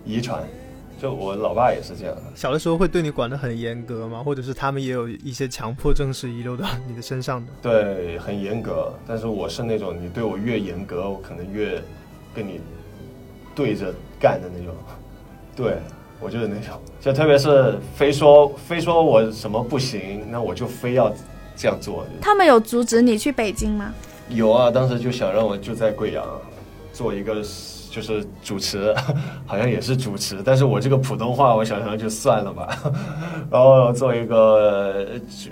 [0.03, 0.43] 遗传。
[1.01, 2.23] 就我老爸也是这样的。
[2.35, 4.21] 小的时候会对你管得很严格吗？
[4.21, 7.51] 或者是他们也有一些强迫症是遗留到你的身上的？
[7.61, 8.91] 对，很严格。
[9.07, 11.81] 但是我是那种你对我越严格，我可能越
[12.35, 12.59] 跟你
[13.55, 14.75] 对着干的那种。
[15.55, 15.77] 对。
[16.21, 21.09] 我就是那种，就特别是非说非说我什么不行，那我就非要
[21.55, 22.05] 这样做。
[22.21, 23.93] 他们有阻止你去北京吗？
[24.29, 26.25] 有啊，当时就想让我就在贵阳
[26.91, 27.35] 做一个
[27.89, 28.93] 就是主持，
[29.47, 32.77] 好像也是主持，但是我这个普通话，我想想就算了吧。
[33.49, 35.07] 然后做一个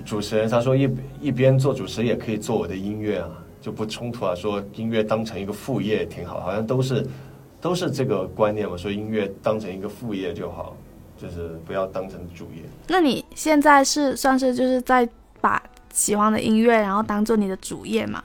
[0.05, 0.89] 主持人，他说一
[1.21, 3.29] 一边做主持也可以做我的音乐啊，
[3.61, 4.35] 就不冲突啊。
[4.35, 7.05] 说音乐当成一个副业挺好，好像都是。
[7.67, 10.73] 都是这个观念嘛，说音乐当成一个副业就好，
[11.17, 12.61] 就是不要当成主业。
[12.87, 15.07] 那你现在是算是就是在
[15.41, 18.23] 把喜欢的音乐，然后当做你的主业嘛，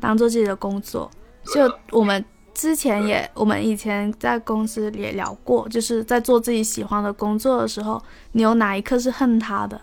[0.00, 1.08] 当做自己的工作。
[1.54, 9.80] 就我们之前也，我们以前在公司也聊过，就是在做自己喜欢的工作的时候，你有哪一刻是恨他的？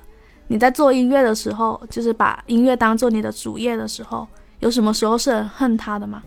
[0.47, 4.27] 你在做音乐的时候，就是把音乐当做你的主业的时候，
[4.59, 6.21] 有什么时候是很恨他的吗？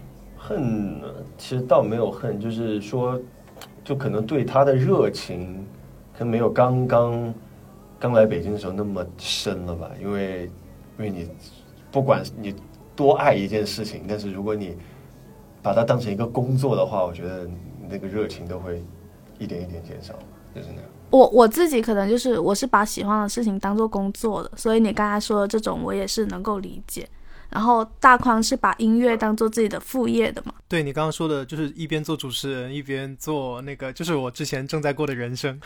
[0.50, 1.00] 恨，
[1.38, 3.18] 其实倒没有恨，就是说，
[3.84, 5.64] 就可能对他的热情，
[6.12, 7.32] 可能没有刚刚
[8.00, 9.88] 刚来北京的时候那么深了吧。
[10.02, 10.50] 因为，
[10.98, 11.28] 因为你
[11.92, 12.52] 不管你
[12.96, 14.76] 多爱一件事情，但是如果你
[15.62, 17.48] 把它当成一个工作的话，我觉得
[17.88, 18.82] 那个热情都会
[19.38, 20.14] 一点一点减少，
[20.52, 20.90] 就是那样。
[21.10, 27.08] 我我自己可能就是我是把喜欢的事情当做工作的，所以你刚才说的这种，我也是能够理解。
[27.50, 30.54] 然后大框是把音乐当做自己的副业的嘛？
[30.68, 35.60] 对你刚刚说的，就是一边做主持人，一边做那个，就是我之前正在过的人生。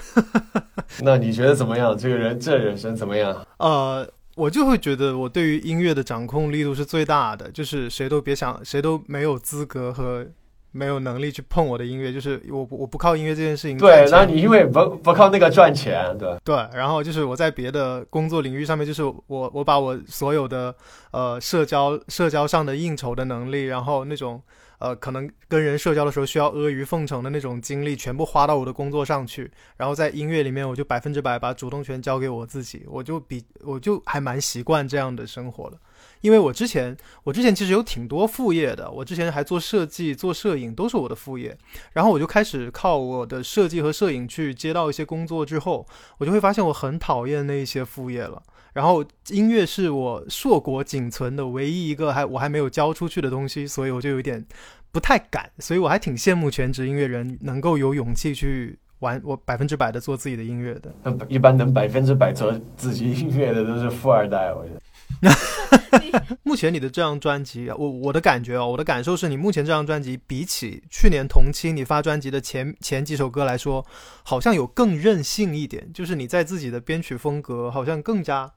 [1.03, 1.97] 那你觉得怎么样？
[1.97, 3.47] 这个人这人生怎么样？
[3.59, 10.27] 呃，我就会觉得我对于音乐的掌控力度是最大的，就是谁都别想，谁都没有资格和。
[10.75, 13.79] 没有能力去碰我的音乐，就是我我不靠音乐这件事情。
[13.79, 19.23] 对，然后你因为不不靠那个赚钱，对对，然后就是我在别的工作领域上面，就是我
[19.55, 20.75] 我把我所有的
[21.13, 24.43] 呃社交社交上的应酬的能力，然后那种。
[24.81, 29.51] 呃，可能跟人社交的时候需要阿谀奉承的那种精力，全部花到我的工作上去。
[29.79, 32.85] 然后在音乐里面，我就百分之百把主动权交给我自己。
[32.87, 35.79] 我就比我就还蛮习惯这样的生活了，
[36.25, 41.55] 因为我之前我之前其实有挺多副业的，我之前还做设计、做摄影，都是我的副业。
[41.93, 48.43] 然后我就开始靠我的设计和摄影去接到一些工作之后，我就会发现我很讨厌那一些副业了。
[48.73, 54.43] 然后音乐是我硕果仅存的唯一一个还我还没有交出去的东西，所以我就有点
[54.91, 60.91] 不太敢，所以我还挺羡慕全职音乐人能够有勇气去玩我百分之百的做自己的音乐的。
[61.29, 64.81] 一般能百分之百做自己音乐的都是富二代，我觉得。
[66.43, 73.85] 目前你的这张专辑，我我的感觉哦，我的感受是你目前这张专辑比起去年同期你发专辑的前前几首歌来说，
[74.23, 78.53] 好像有更任性一点，就是你在自己的编曲风格好像更加。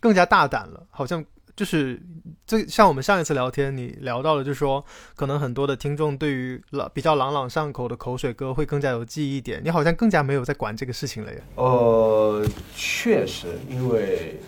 [0.00, 1.24] 更加大胆了，好像
[1.56, 1.98] 就是
[2.46, 4.84] 这像我们上一次聊天，你聊到了，就是说
[5.16, 11.42] 可能很多的听众对于朗比较朗朗上口的口水歌会更加有记忆点，你好像更加没有在管这个事情了耶。
[11.54, 14.38] 呃，确实，因为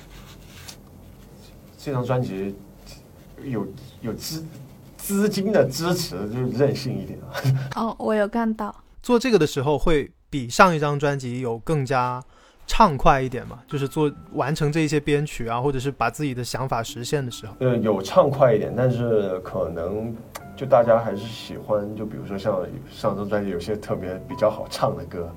[1.87, 2.53] 这张专辑
[3.45, 3.65] 有
[4.01, 4.45] 有资
[4.97, 7.31] 资金的支持，就是任性一点啊。
[7.81, 8.75] 哦，我有看到。
[9.05, 12.21] 做这个的时候会比上一张专辑有更加
[12.67, 13.61] 畅快一点嘛？
[13.69, 17.55] 就是做完成这一些编曲啊，或者是把自己的想法实现的时候。
[17.61, 20.13] 呃，有畅快一点，但是可能
[20.57, 25.33] 就大家还是喜欢，就比如说像上张专辑有些特别比较好唱的歌，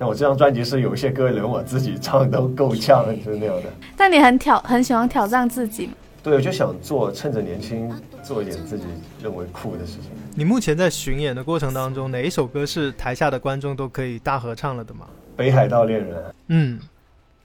[0.00, 3.64] 但我这张专辑是有一些歌连我自己唱都够呛，就 是那样的。
[3.94, 5.92] 但你很挑，很喜欢挑战自己嘛？
[6.22, 8.86] 对，我就想做，趁着年轻做一点自己
[9.22, 10.10] 认为酷的事情。
[10.34, 15.06] 你目前在巡演的过程当中，哪一首歌是台下的观众都可以大合唱了的吗？
[15.36, 16.80] 北海道恋人，嗯，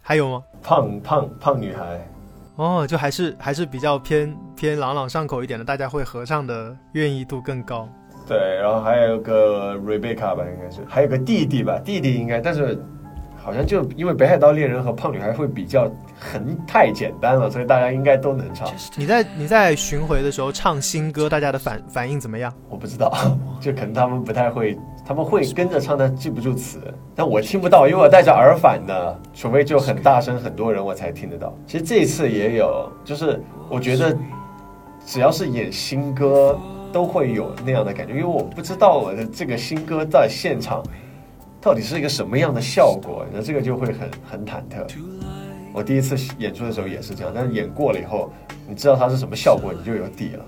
[0.01, 0.41] 还有吗？
[0.63, 2.07] 胖胖胖女孩，
[2.55, 7.89] 哦，就还是还是比较偏偏朗朗上口一点的，大家会合唱的愿意度更高。
[8.27, 12.81] 对，然后还有个 Rebecca 吧，应该是，还有个弟弟吧，弟弟应该，但是
[13.35, 15.87] 好像就因为北海道恋人和胖女孩会比较
[16.19, 18.67] 很太简单了，所以大家应该都能唱。
[18.95, 22.51] 你在你在巡回的时候唱新歌，大家的反反应怎么样？
[22.67, 23.13] 我不知道，
[23.61, 26.79] 就可能他们不太会，他们会跟着唱，但记不住词。
[27.13, 31.55] 但我听不到，因为我戴着耳返的，除非就很大声，很多人我才听得到。
[31.67, 34.17] 其实这一次也有，就是我觉得
[35.05, 36.59] 只要是演新歌，
[36.95, 40.81] 都会有那样的感觉，因为我不知道我的这个新歌在现场
[41.59, 44.87] 到底是一个什么样的效果，那这个就会很很忐忑。
[45.73, 48.31] 我第一次演出的时候也是这样，但是演过了以后，
[48.65, 50.45] 你知道它是什么效果，你就有底了。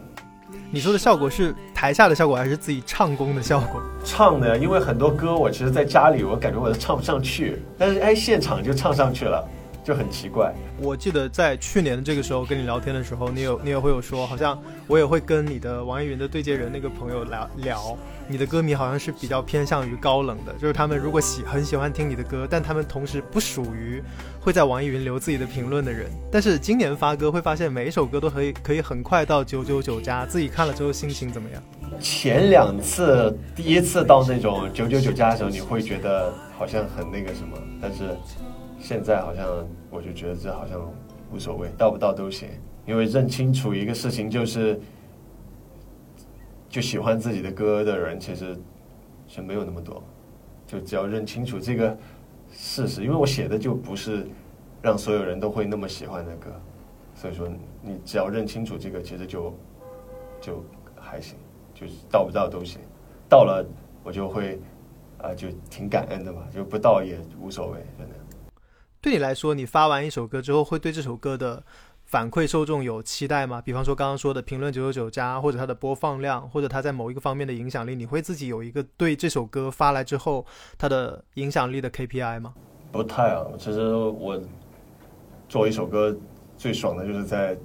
[0.71, 3.81] 你说的效果是台下的效果，还是自己唱功的效果？
[4.05, 9.45] 唱的，因为很多歌我其实在家里我感觉我都唱不上去，但是哎现场就唱上去了，
[9.87, 10.53] 就很奇怪。
[10.81, 17.97] 我记得在去年的这个时候跟你聊天的时候，你有你也会有说，好像我也会跟你的网易云的对接人那个朋友聊聊，
[18.27, 24.03] 你的歌迷好像是比较偏向于高冷的，就是他们如果喜很喜欢听你的歌，但他们同时不属于
[24.41, 26.11] 会在网易云留自己的评论的人。
[26.29, 31.63] 但是今年发歌会发现每一首歌都可以可以很快到九九九加，自己看了之后心情怎么样？
[31.97, 38.17] 前两次，第一次到那种九九九加的时候，你会觉得好像很那个什么，但是
[38.87, 40.79] 现在好像我就觉得这好像
[41.29, 42.47] 无所谓，到不到都行，
[42.85, 44.79] 因为认清楚一个事情就是，
[46.69, 48.57] 就喜欢自己的歌的人其实
[49.27, 50.01] 是没有那么多，
[50.65, 51.97] 就只要认清楚这个
[52.49, 54.25] 事实，因为我写的就不是
[54.81, 56.49] 让所有人都会那么喜欢的歌，
[57.13, 57.45] 所以说
[57.81, 59.53] 你只要认清楚这个，其实就
[60.39, 60.63] 就
[60.95, 61.37] 还行。
[61.73, 62.79] 就是到不到都行，
[63.27, 63.65] 到了
[64.01, 64.57] 我就会
[65.17, 68.15] 啊、就挺感恩的嘛，就不到也无所谓，真的。
[69.01, 71.63] 对你来说，你发完一首歌之后，会对这首歌的
[72.05, 73.61] 反馈受众有期待吗？
[73.61, 80.45] 比方说刚刚说的评论九九九加，或者它的播放量，或者它在某一个方面的影响力，你会自己有一个对这首歌发来之后
[80.77, 82.53] 它的影响力的 KPI 吗？
[82.91, 84.41] 不太啊，其实我
[85.47, 86.15] 做一首歌
[86.57, 87.57] 最爽的就是在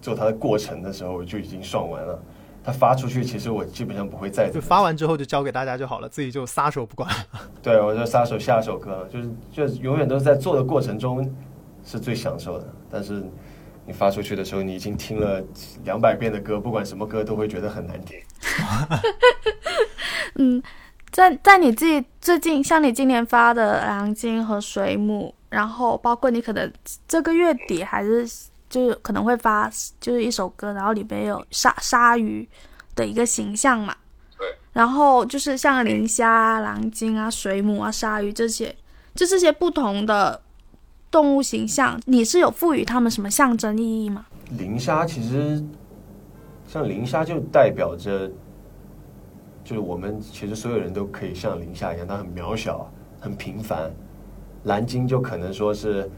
[0.00, 2.22] 做它的过程的时候就已经爽完了。
[2.66, 7.08] 它发出去，其实我基本上不会再就发完之后就交给大家就好了，自己就撒手不管。
[7.62, 11.32] 对，我就撒手下首歌，就是就永远都是在做的过程中
[11.84, 12.66] 是最享受的。
[12.90, 13.22] 但是
[13.86, 15.40] 你发出去的时候，你已经听了
[15.84, 18.18] 两百遍的歌，不管什么歌都会觉得很难听。
[20.34, 20.60] 嗯，
[21.12, 26.72] 在在你自己最近，像你今年发的《狼鲸》和《水母》，然后包括你可能
[27.06, 28.28] 这个月底还是
[28.68, 32.48] 就是可能会发就是一首歌，然后里边有鲨鲨鱼
[32.94, 33.94] 的一个形象嘛。
[34.38, 34.46] 对。
[34.72, 38.74] 然后就是像磷虾啊、蓝鲸啊、水母啊、鲨鱼这些，
[39.14, 40.42] 就这些不同的
[41.10, 44.26] 动物形象，你是有赋予它们什么象征意义吗？
[44.58, 45.64] 磷虾其实
[46.68, 48.28] 像磷虾就代表着，
[49.64, 53.90] 就是我们其实所有人都可以像磷虾一样，它很渺小、很平凡。
[54.64, 56.10] 蓝鲸就可能说是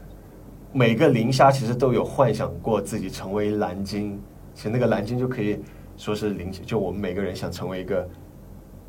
[0.71, 4.21] 每个磷虾其实都有幻想过自己成为蓝鲸，
[4.53, 5.59] 其实那个蓝鲸就可以
[5.97, 8.07] 说是磷，就我们每个人想成为一个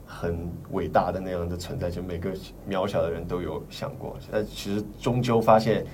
[0.05, 0.37] 很
[0.73, 2.31] 伟大的那样的存在，就每个
[2.69, 5.87] 渺小的人都有想过，但其实终究发现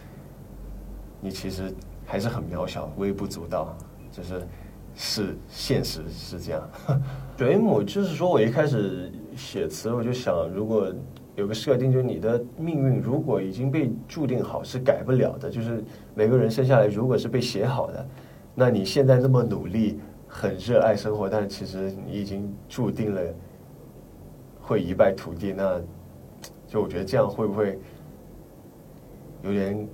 [1.21, 1.73] 你其实
[2.05, 3.77] 还是很渺小、微不足道，
[4.11, 4.47] 就是
[4.95, 6.69] 是现实是这样。
[7.39, 10.93] 水母就是说我一开始写词，我就想，如果
[11.37, 15.51] 有个设定，就是你的命运如果已经被注定好，是改不了的。
[15.51, 18.09] 就是每个人生下来，如果是被写好的，
[18.55, 23.23] 那你现在那么努力，很热爱生活，但其实你已经注定了
[24.61, 25.53] 会一败涂地。
[25.53, 25.79] 那
[26.67, 27.79] 就我觉得这样会不会
[29.43, 29.87] 有点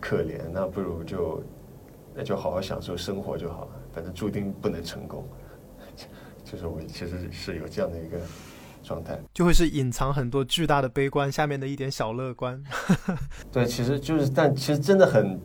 [0.00, 0.38] 可怜？
[0.52, 1.42] 那不如就
[2.14, 5.24] 那就好好享受生活就好了，反正注定不能成功。
[6.44, 8.18] 就是我其实是有这样的一个
[8.82, 9.18] 状态。
[9.32, 12.62] 就会是隐藏很多巨大的悲观下面的一点小乐观。
[13.52, 15.38] 对，其实就是，但其实真的很，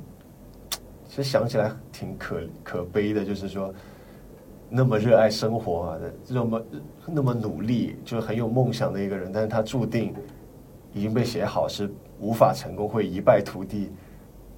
[1.07, 3.73] 其实想起来挺可可悲的，就是说，
[4.69, 6.61] 那么热爱生活啊，那么
[7.05, 10.13] 那么努力，就是很有梦想的一个人，但是他注定
[10.93, 13.91] 已经被写好是无法成功，会一败涂地。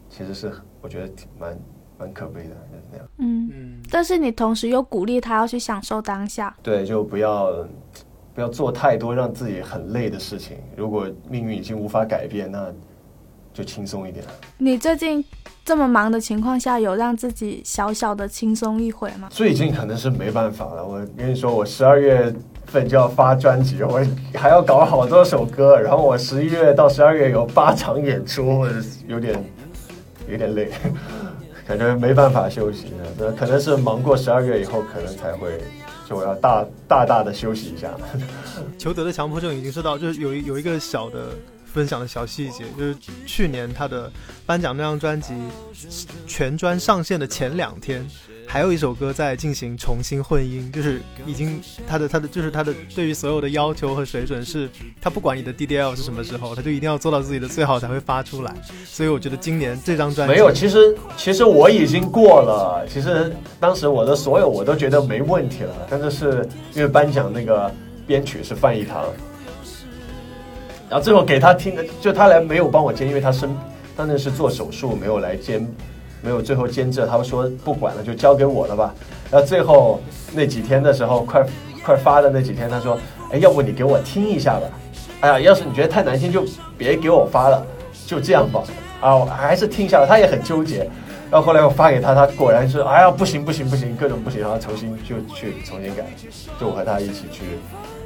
[0.09, 1.59] 其实是我觉得挺蛮
[1.99, 3.07] 蛮可悲的，就是那样。
[3.19, 6.55] 嗯，嗯，但是你同时又鼓励他要去享受当下。
[6.63, 7.51] 对，就不要
[8.39, 10.55] 不要做太多让自己很累的事情。
[10.77, 12.71] 如果命运已经无法改变，那
[13.53, 14.23] 就轻松一点。
[14.57, 15.21] 你最近
[15.65, 19.27] 这么忙的情况下，有让自己小小的轻松一回吗？
[19.29, 20.87] 最近可能是没办法了。
[20.87, 22.33] 我跟你说，我十二月
[22.65, 23.99] 份就要发专辑，我
[24.33, 28.69] 还要搞好多首歌，然后我十一月到十二月有八场演出，我
[29.05, 29.43] 有点
[30.29, 30.71] 有点累，
[31.67, 32.93] 感觉没办法休息。
[33.17, 35.59] 那可能是忙过十二月以后，可能才会
[36.09, 37.95] 就我要大大大的休息一下。
[38.79, 41.27] 裘德的强迫症已经受到，就是有一有一个小的
[41.73, 44.11] 分享的小细节，就是去年他的
[44.45, 45.33] 颁奖那张专辑
[46.27, 48.05] 全专上线的前两天，
[48.47, 54.69] 还有一首歌在进行重新混音，就是已经他的他的就是他的对于所有的要求和水准是，
[55.01, 58.53] 他不管你的 DDL 是什么时候，他就一定要做到自己的最好才会发出来。
[58.85, 62.85] 所以我觉得今年这张专辑没有，其实其实我已经过了。
[62.89, 67.71] 其实当时我的所有我都觉得没问题了，但是是因为颁奖那个
[68.07, 69.05] 编曲是范逸堂，
[70.89, 73.55] 然后最后给他听的，就他来没有帮我监，因为他生
[73.95, 75.65] 当时是做手术，没有来监，
[76.21, 78.93] 没有最后监制，他说不管了，就交给我了吧。
[79.29, 80.01] 然后最后
[80.33, 81.45] 那几天的时候，快
[81.85, 82.97] 快发的那几天，他说，
[83.31, 84.61] 哎，要不你给我听一下吧。
[85.21, 86.43] 哎呀，要是你觉得太难听，就
[86.75, 87.63] 别给我发了，
[88.07, 88.63] 就这样吧。
[88.99, 90.89] 啊，我还是听下来，他也很纠结。
[91.29, 96.03] 然后后来我发给他，他果然是，哎呀，不行不行不行，各种不行，然后重新就去重新改，
[96.59, 97.43] 就我和他一起去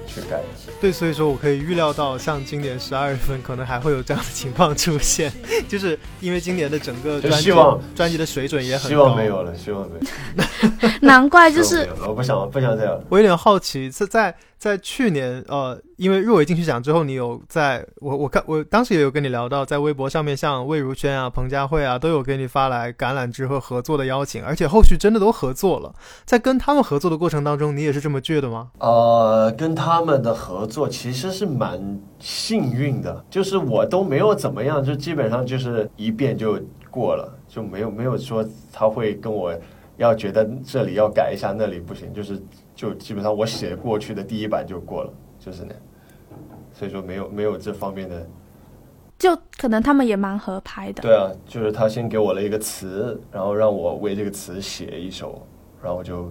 [0.08, 0.42] 去改。
[0.82, 5.32] 对，所以说我可以预料到，像今年十二月份可能还会有这样的情况出现，
[5.68, 8.90] 就是因为今年的整个专辑希望专辑的水准也很高。
[8.90, 10.90] 希望没有了，希望没有。
[11.02, 13.00] 难怪就是希望没有了我不想不想这样。
[13.10, 14.34] 我有点好奇，是在
[14.64, 25.94] 在去年呃，因为入围金曲奖之后，你有在我我看我当时也有跟你聊到，在微博上面像魏如萱啊、彭佳慧啊，都有给你发来橄榄枝和合作的邀请，而且后续真的都合作了。
[26.24, 28.70] 在跟他们合作的过程当中，你也是这么倔的吗？
[28.80, 36.58] 呃，跟他们的合作其实是蛮幸运的，就是我都没有怎么样，就基本上就是一遍就
[36.90, 39.54] 过了，就没有没有说他会跟我
[39.98, 42.42] 要觉得这里要改一下，那里不行，就是
[42.76, 45.82] 就基本上我写过去的第一版就过了，就是那样，
[46.74, 48.26] 所以说没有没有这方面的。
[49.20, 51.02] 就可能他们也蛮合拍的。
[51.02, 55.48] 对啊，就是他先给我了一个词，然后让我为这个词写一首，
[55.82, 56.30] 然后我就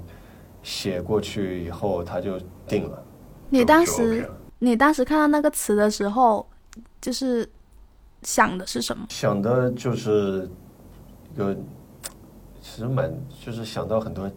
[0.62, 3.02] 写过去以后他就定了。
[3.48, 6.46] 你当时 OK 你当时看到那个词的时候，
[7.00, 7.48] 就是
[8.22, 9.06] 想的是什么？
[9.08, 10.48] 想的就是
[11.36, 11.54] 有，
[12.60, 13.10] 其实蛮
[13.44, 14.30] 就是想到很多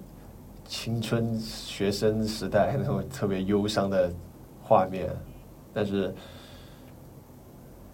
[0.67, 4.11] 青春学生时代那种特别忧伤的
[4.61, 5.15] 画面，
[5.73, 6.13] 但是，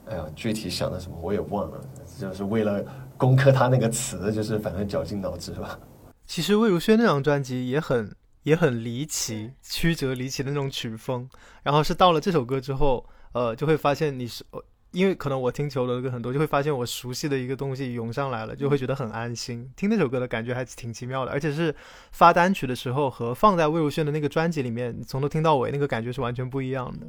[0.06, 1.82] 哎呀，具体想的什么我也忘了，
[2.20, 2.84] 就是为了
[3.18, 5.78] 攻克他那个词，就是反正绞尽脑汁吧。
[6.26, 11.30] 其实魏如萱那张专辑也很也很离奇、曲折离奇的那种曲风，
[11.64, 14.46] 然后是到了这首歌之后，呃，就会发现你是，
[14.92, 19.72] 因为可能我听球的歌很多，就会发现我熟悉的一个东西涌上来了，就会觉得很安心。
[19.76, 21.74] 听那首歌的感觉还挺奇妙的，而且是
[22.12, 27.08] 发单曲的时候和放在魏如萱的那个专辑里面，你从头听到尾那个感觉是完全不一样的。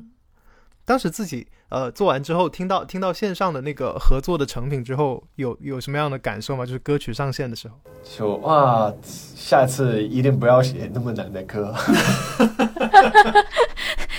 [0.84, 6.66] 当时自己呃做完之后，听到听到线上的那个合作的成品之后，有有什么样的感受吗？
[6.66, 7.78] 就是歌曲上线的时候。
[8.02, 11.72] 就啊，下次一定不要写那么难的歌。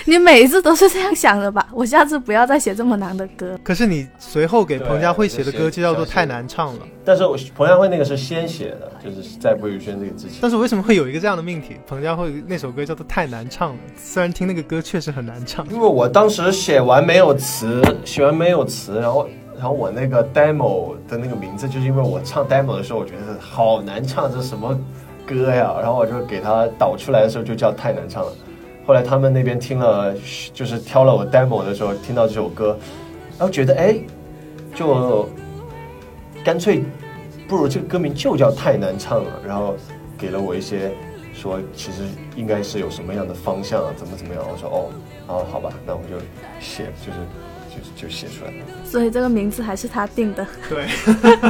[0.06, 1.66] 你每一次都是这样想的吧？
[1.72, 3.58] 我下次不要再写这么难的歌。
[3.64, 10.40] 可是你随后给彭佳慧写的歌就叫做《太难唱了》，但是我彭佳慧那个是先写的，就是在魏如萱这个之前。
[10.42, 11.78] 但是为什么会有一个这样的命题？
[11.88, 24.78] 彭佳慧那首歌叫做《太难唱了》，虽然听那个歌确实很难唱，因为我当时写完没有词，写完没有词，然后然后我那个 demo 的那个名字，就是因为我唱 demo 的时候，我觉得好难唱，这什么
[25.26, 25.74] 歌呀？
[25.82, 28.32] 然后我就给它导出来的时候就叫太难唱了。
[28.86, 30.14] 后来他们那边听了，
[30.54, 32.78] 就是挑了我 demo 的时候，听到这首歌，
[33.38, 33.96] 然后觉得哎，
[34.76, 35.30] 就
[36.44, 36.84] 干脆
[37.48, 39.76] 不如这个歌名就叫太难唱了，然后
[40.18, 40.92] 给了我一些
[41.34, 42.04] 说其实
[42.36, 44.44] 应该是有什么样的方向啊，怎么怎么样。
[44.52, 44.90] 我说哦，
[45.28, 46.18] 哦好吧，那我就
[46.60, 47.20] 写就是
[47.96, 48.58] 就就写出来了。
[48.84, 50.88] 所以这个名字还是他定的，对，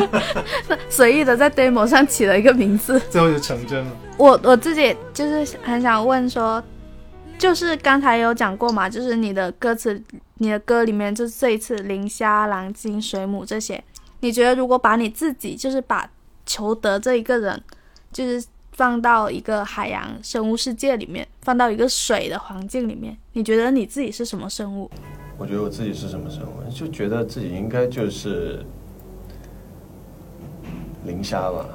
[0.90, 3.00] 随意的在 demo 上起了一个名字。
[3.10, 3.92] 最后就成真了。
[4.18, 6.64] 我我自己就是很想问说，
[7.44, 10.02] 就是刚才有讲过嘛，就是你的歌词，
[10.36, 13.84] 你的歌里面就是这一次磷虾、蓝鲸、水母这些，
[14.22, 16.10] 你觉得如果把你自己就是把
[16.46, 17.62] 裘德这一个人，
[18.14, 24.90] 就是放到一个海洋生物世界里面，放到一个水的环境里面，你觉得你自己是什么生物？
[25.38, 28.66] 我觉得我自己是什么生物，就觉得自己应该就是
[31.06, 31.66] 磷虾吧，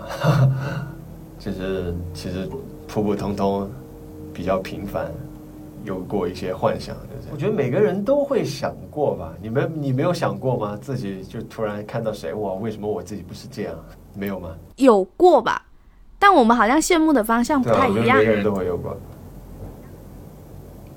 [1.38, 2.48] 就是其实
[2.86, 3.70] 普普通通，
[4.32, 5.12] 比较平凡，
[5.88, 9.32] 有过一些幻想，就是我觉得每个人都会想过吧。
[9.40, 10.78] 你们你没有想过吗？
[10.80, 13.74] 自己就突然看到谁哇，为什么我自己不是这样？
[14.14, 14.54] 没有吗？
[14.76, 15.64] 有过吧？
[16.18, 18.24] 但我们好像羡慕的方向不太一样我觉得每。
[18.26, 18.94] 个人都会有过。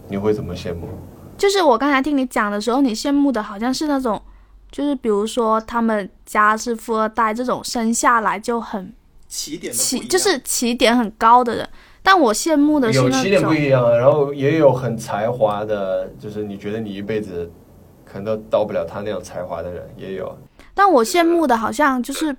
[0.09, 0.89] 你会怎么羡慕？
[1.37, 4.21] 就是我刚才听你讲的时候，你羡慕的好像是那种，
[4.69, 8.93] 就是比如说他们家是富二代这种生下来就很
[9.29, 11.69] 起点起，就是起点很高的人。
[12.03, 17.49] 但我羡慕的是那有起点不，一样啊，然后也有很才华的，就是你觉得你一辈子
[18.03, 20.35] 可能都到不了他那样才华的人，也有。
[20.73, 22.35] 但我羡慕的好像就是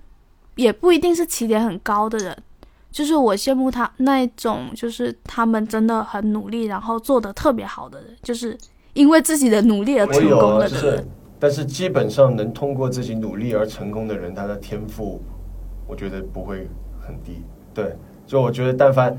[0.56, 2.36] 也不一定是起点很高的人，
[2.90, 8.56] 就是我羡慕他那一种，就是他们真的很努力，然后做的特别好的人，就是
[8.94, 11.08] 因为自己的努力而我成有啊，就是功了的人。，
[11.38, 15.22] 但是基本上能通过自己努力而成功的人，他的天赋，
[15.86, 16.68] 我觉得不会
[17.00, 17.42] 很低。
[17.72, 17.96] 对，
[18.26, 19.16] 就我觉得但凡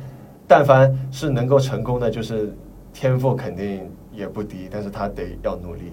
[0.47, 2.55] 但凡是能够成功的，就是
[2.93, 5.91] 天赋肯定也不低，但是他得要努力，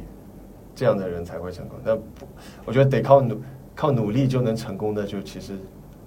[0.75, 1.79] 这样的人才会成功。
[1.85, 2.27] 那不，
[2.65, 3.41] 我觉得得靠努
[3.75, 5.59] 靠努力就能成功的，就其实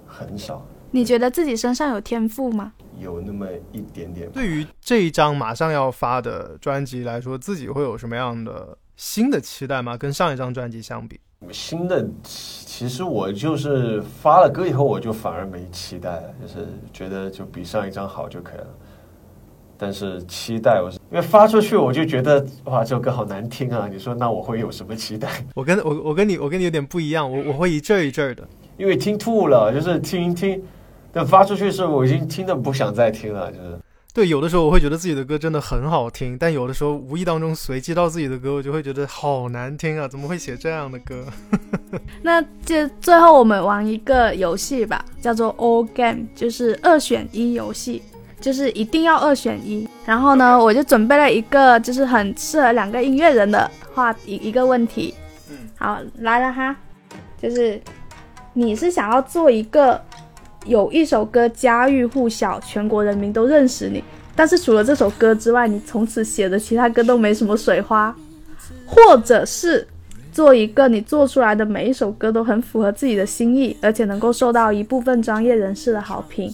[0.06, 2.72] 很少，你觉得自己身上有天赋吗？
[3.00, 4.30] 有那么一点点。
[4.30, 9.96] 对于这一张马上要发的专辑来说，自己会有什么样的新的期待吗？
[9.96, 11.18] 跟上一张专辑相比，
[11.52, 18.66] 新的，其实我就是发了歌以后，我就反而没期待了，就是觉得就比上一张好就可以了。
[19.76, 23.88] 但是期待我是因为发出去，我就觉得哇，这首歌好难听啊！
[23.90, 25.28] 你说那我会有什么期待？
[25.54, 28.42] 我跟我我跟你我跟你有点不一样，我我会一阵儿一阵儿的。
[28.76, 30.62] 因为听吐了，就是听一听，
[31.12, 33.78] 但发出去的时候我已经听的不想再听了，就是
[34.14, 40.06] 对，有的时候我会觉得自己的歌真的很好听，但有的时候无意当中随机到自己的歌，我就会觉得好难听啊！
[40.06, 41.26] 怎么会写这样的歌？
[42.22, 48.02] 那就最后我们玩一个游戏吧，叫做 All Game，就是二选一游戏，
[48.40, 49.88] 就是一定要二选一。
[50.06, 55.12] 然后呢，我就准备了一个就是很适合两个音乐人的话一一个问题。
[55.50, 56.76] 嗯，好，来了哈，
[57.36, 57.82] 就是
[58.52, 60.00] 你是想要做一个
[60.64, 64.02] 有一首歌家喻户晓，全国人民都认识你，
[64.34, 68.14] 但是除了这首歌之外，你从此写的其他歌都没什么水花，
[68.86, 69.86] 或者是
[70.32, 76.50] 做一个你做出来的每一首歌都很符合自己的心意，而且能够受到一部分专业人士的好评，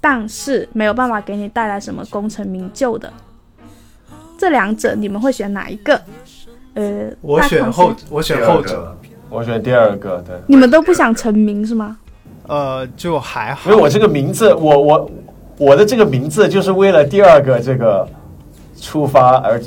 [0.00, 3.12] 但是没有办法给你带来什么功成名就的。
[4.38, 6.00] 这两者你们会选哪一个？
[6.72, 8.96] 呃，我选后，我选后者。
[9.28, 11.96] 我选第二个，对，你们都不想成名是吗？
[12.50, 13.80] 呃，就还好因为。
[13.80, 15.10] 我这个名字，我我
[15.56, 18.06] 我的这个名字就是为了第二个这个
[18.76, 19.60] 出发而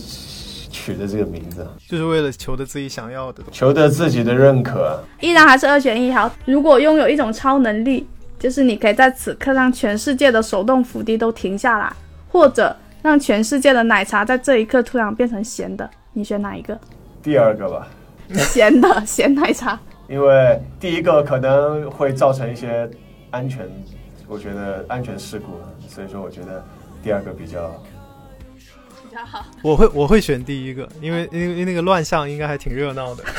[0.69, 3.41] 取的这个名字，就是为了求得自己想要的。
[3.53, 5.01] 求得自己的认可。
[5.21, 6.11] 依然还是二选一。
[6.11, 8.05] 好，如果拥有一种超能力，
[8.37, 11.89] 就是你可以在此刻让全世界的手动扶梯都停下来，
[12.27, 16.77] 或者让全世界的奶茶在这一刻突然变成咸的，你选哪一个？
[17.21, 17.87] 第二个吧，
[18.35, 19.79] 咸的咸奶茶。
[20.07, 22.89] 因为第一个可能会造成一些
[23.31, 23.67] 安全，
[24.27, 26.63] 我觉得安全事故，所以说我觉得
[27.01, 27.69] 第二个比较
[29.09, 33.23] 比较好我会我会选第一个，因为因为那个乱象应该还挺热闹的。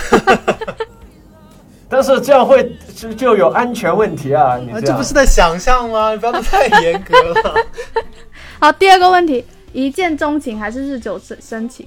[1.86, 4.56] 但是这样会就就有安全问题啊！
[4.56, 6.12] 你啊，这不是在想象吗？
[6.12, 7.54] 你不要太严格了。
[8.58, 11.86] 好，第二个问题，一见钟情还是日久生生情？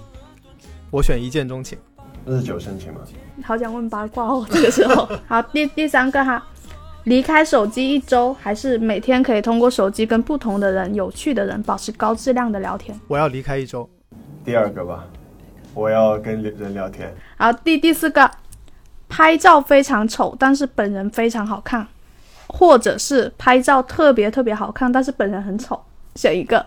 [0.91, 1.77] 我选一见钟情。
[2.25, 3.01] 日久生情嘛？
[3.43, 5.07] 好想问八卦哦，这个时候。
[5.27, 6.43] 好，第第三个哈，
[7.05, 12.99] 离开手机一周，还是每天可以通过手机跟不同的人、有趣的人保持高质量的聊天？
[13.07, 13.89] 我要离开一周。
[14.43, 15.05] 第二个吧，
[15.73, 17.13] 我要跟人聊天。
[17.37, 18.29] 好，第第四个，
[19.07, 21.85] 拍照非常丑，但是本人非常好看，
[22.47, 25.79] 或者是拍照特别特别好看，但是本人很丑，
[26.15, 26.65] 选一个。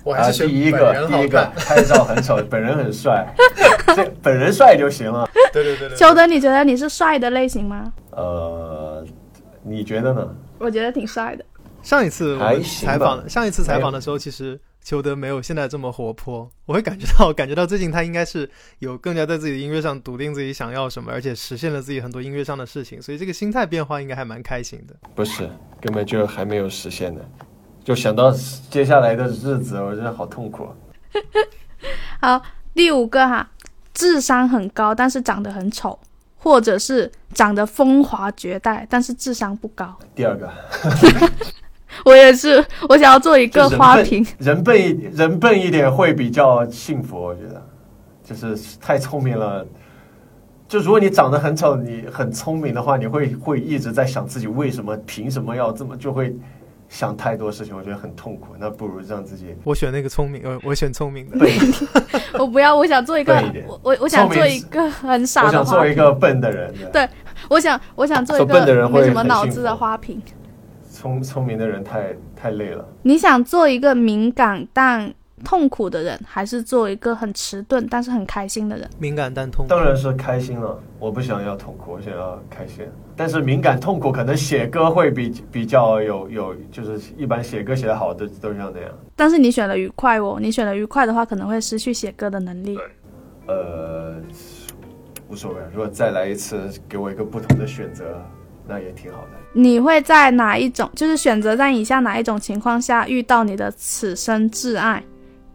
[0.00, 1.44] 啊，我还是选第一个第一个。
[1.56, 3.26] 拍照很丑， 本人很帅，
[3.94, 5.28] 这本人帅就行了。
[5.52, 5.96] 对对对对。
[5.96, 7.92] 邱德，你觉得你是帅的类型吗？
[8.10, 9.04] 呃，
[9.62, 10.34] 你觉得呢？
[10.58, 11.44] 我觉得挺帅的。
[11.82, 12.38] 上一次
[12.84, 18.48] 采访，上一次采访的时候，其实裘德没有现在这么活泼， 我会感觉到，感觉到最近他应该是
[18.80, 24.94] 有更加在自己的音乐上笃定自己想要什么，而且实现了自己很多音乐上的事情，所以这个心态变化应该还蛮开心的。
[25.14, 25.48] 不是，
[25.80, 27.20] 根本就还没有实现呢。
[27.82, 28.30] 就想到
[28.70, 30.68] 接下来的日子，我觉得好痛苦。
[32.20, 32.40] 好，
[32.74, 33.48] 第五个哈，
[33.94, 35.98] 智商很高，但是长得很丑，
[36.36, 39.96] 或者是长得风华绝代，但是智商不高。
[40.14, 40.48] 第二个，
[42.04, 44.24] 我也是，我想要做一个花瓶。
[44.38, 47.66] 人笨一人笨一点会比较幸福，我觉得，
[48.22, 49.66] 就是太聪明了。
[50.68, 56.36] 就如果你长得很丑，你很聪明的话，你会会一直在想自己为什么凭什么要这么，就会
[56.90, 58.48] 想太多事情，我觉得很痛苦。
[58.58, 61.38] 那不如让自己我选那个聪明，呃，我选聪明的。
[61.38, 61.48] 笨。
[62.38, 65.70] 我不要，我想做一个笨一点，我我我想做一个很傻我的花瓶。
[65.70, 67.08] 想做一个笨的人，对
[67.48, 70.20] 我想我想做一做笨的人没什么脑子的花瓶。
[70.92, 72.84] 聪聪明的人太太累了。
[73.02, 75.14] 你想做一个敏感但
[75.44, 78.88] 痛苦的人，还是做一个很迟钝但是很开心的人？
[78.98, 79.68] 敏感但痛苦。
[79.68, 82.86] 当然是开心了，我不想要痛苦，我想要开心。
[83.16, 88.90] 但是敏感痛苦可能写歌会比比较有有，就是一般写歌写得好的都像那样。
[89.16, 92.78] 但是你选了愉快哦，你选了愉快的话，可能会失去写歌的能力。
[93.46, 94.16] 呃，
[95.28, 98.22] 无所谓，如果再来一次，给我一个不同的选择，
[98.66, 99.30] 那也挺好的。
[99.52, 105.02] 你会在哪一种，就是选择在以下哪一种情况下遇到你的此生挚爱？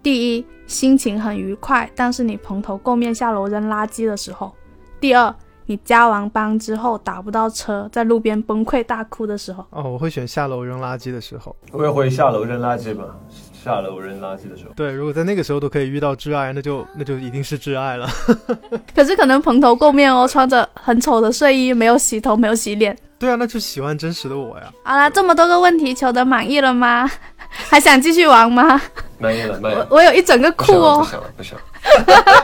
[0.06, 4.54] 第一，心情很愉快，但是你蓬头垢面下楼扔垃圾的时候；
[5.00, 5.34] 第二，
[5.66, 9.66] 你加完班之后打不到车，在路边崩溃大哭的时候。
[9.72, 11.56] 哦，我会选下楼扔垃圾的时候。
[11.72, 13.04] 我也会下楼扔垃圾吧，
[13.52, 14.74] 下楼扔垃圾的时候。
[14.76, 18.08] 对，如果在那个时候都可以遇到挚爱，那就那就一定是挚爱了。
[18.96, 22.96] 可是可能蓬头垢面哦，穿着很丑的睡衣，没有洗头，没有洗脸。
[23.18, 24.72] 对啊，那就喜欢真实的我呀。
[24.84, 27.10] 好啦，这么多个问题，求得满意了吗？
[27.70, 28.82] 还想继续玩吗？
[29.18, 29.88] 满意了，满意了。
[29.90, 31.00] 我我有一整个库哦。
[31.00, 31.64] 不想了，不想 了，
[32.06, 32.36] 不想了。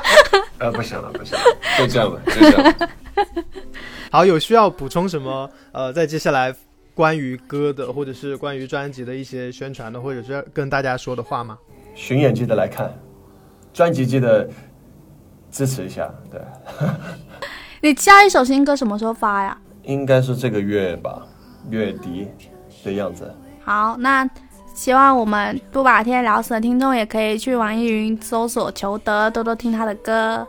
[0.59, 1.45] 呃，不想了，不想了，
[1.78, 2.89] 就这样吧，就这样吧。
[4.12, 5.49] 好，有需要补充什么？
[5.72, 6.53] 呃，在接下来
[6.93, 11.57] 关于歌的，或者是关于专辑的一些宣传的，或者是跟大家说的话吗？
[11.93, 12.93] 巡演记得来看，
[13.74, 14.49] 专辑记得
[15.51, 16.09] 支持一下。
[16.32, 16.41] 对，
[17.82, 19.57] 你下一首新歌什么时候发呀？
[19.84, 21.26] 应该是这个月吧，
[21.70, 22.28] 月底
[22.84, 23.34] 的样子。
[23.64, 24.24] 好，那
[24.82, 30.47] 希望我们不把天聊死的听众也可以去网易云搜索裘德，多多听他的歌。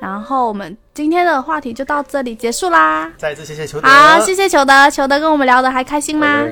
[0.00, 3.12] 然后我们今天的话题就到这里结束啦。
[3.18, 3.86] 再一次谢谢裘德。
[3.86, 6.46] 好，谢谢裘德，裘德跟我们聊的还开心吗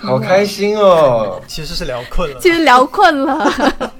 [0.00, 1.40] 好开心哦！
[1.48, 2.38] 其实是聊困了。
[2.38, 3.50] 其实聊困了。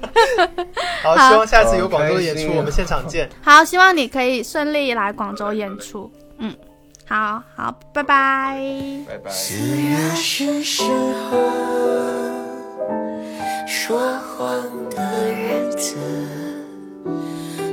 [1.03, 3.29] 好，希望下次有广州的演出，我们现场见。
[3.41, 6.09] 好，希望你可以顺利来广州演出。
[6.37, 6.55] 嗯，
[7.11, 8.57] 好好，拜拜
[9.05, 9.29] 拜拜。
[9.29, 10.83] 四月是时
[11.29, 11.37] 候
[13.67, 14.47] 说谎
[14.89, 15.97] 的日子，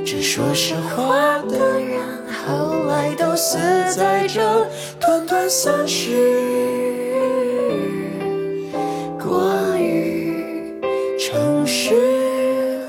[0.05, 2.01] 这说实话的人
[2.45, 3.57] 后来都死
[3.95, 4.41] 在这
[4.99, 6.17] 短短三世。
[9.17, 10.81] 过于
[11.17, 12.81] 诚实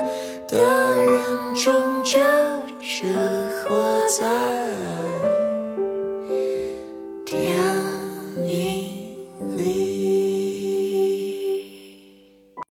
[0.48, 0.58] 的
[0.96, 1.72] 人终
[2.02, 2.18] 究
[2.80, 3.08] 生
[3.62, 4.59] 活在。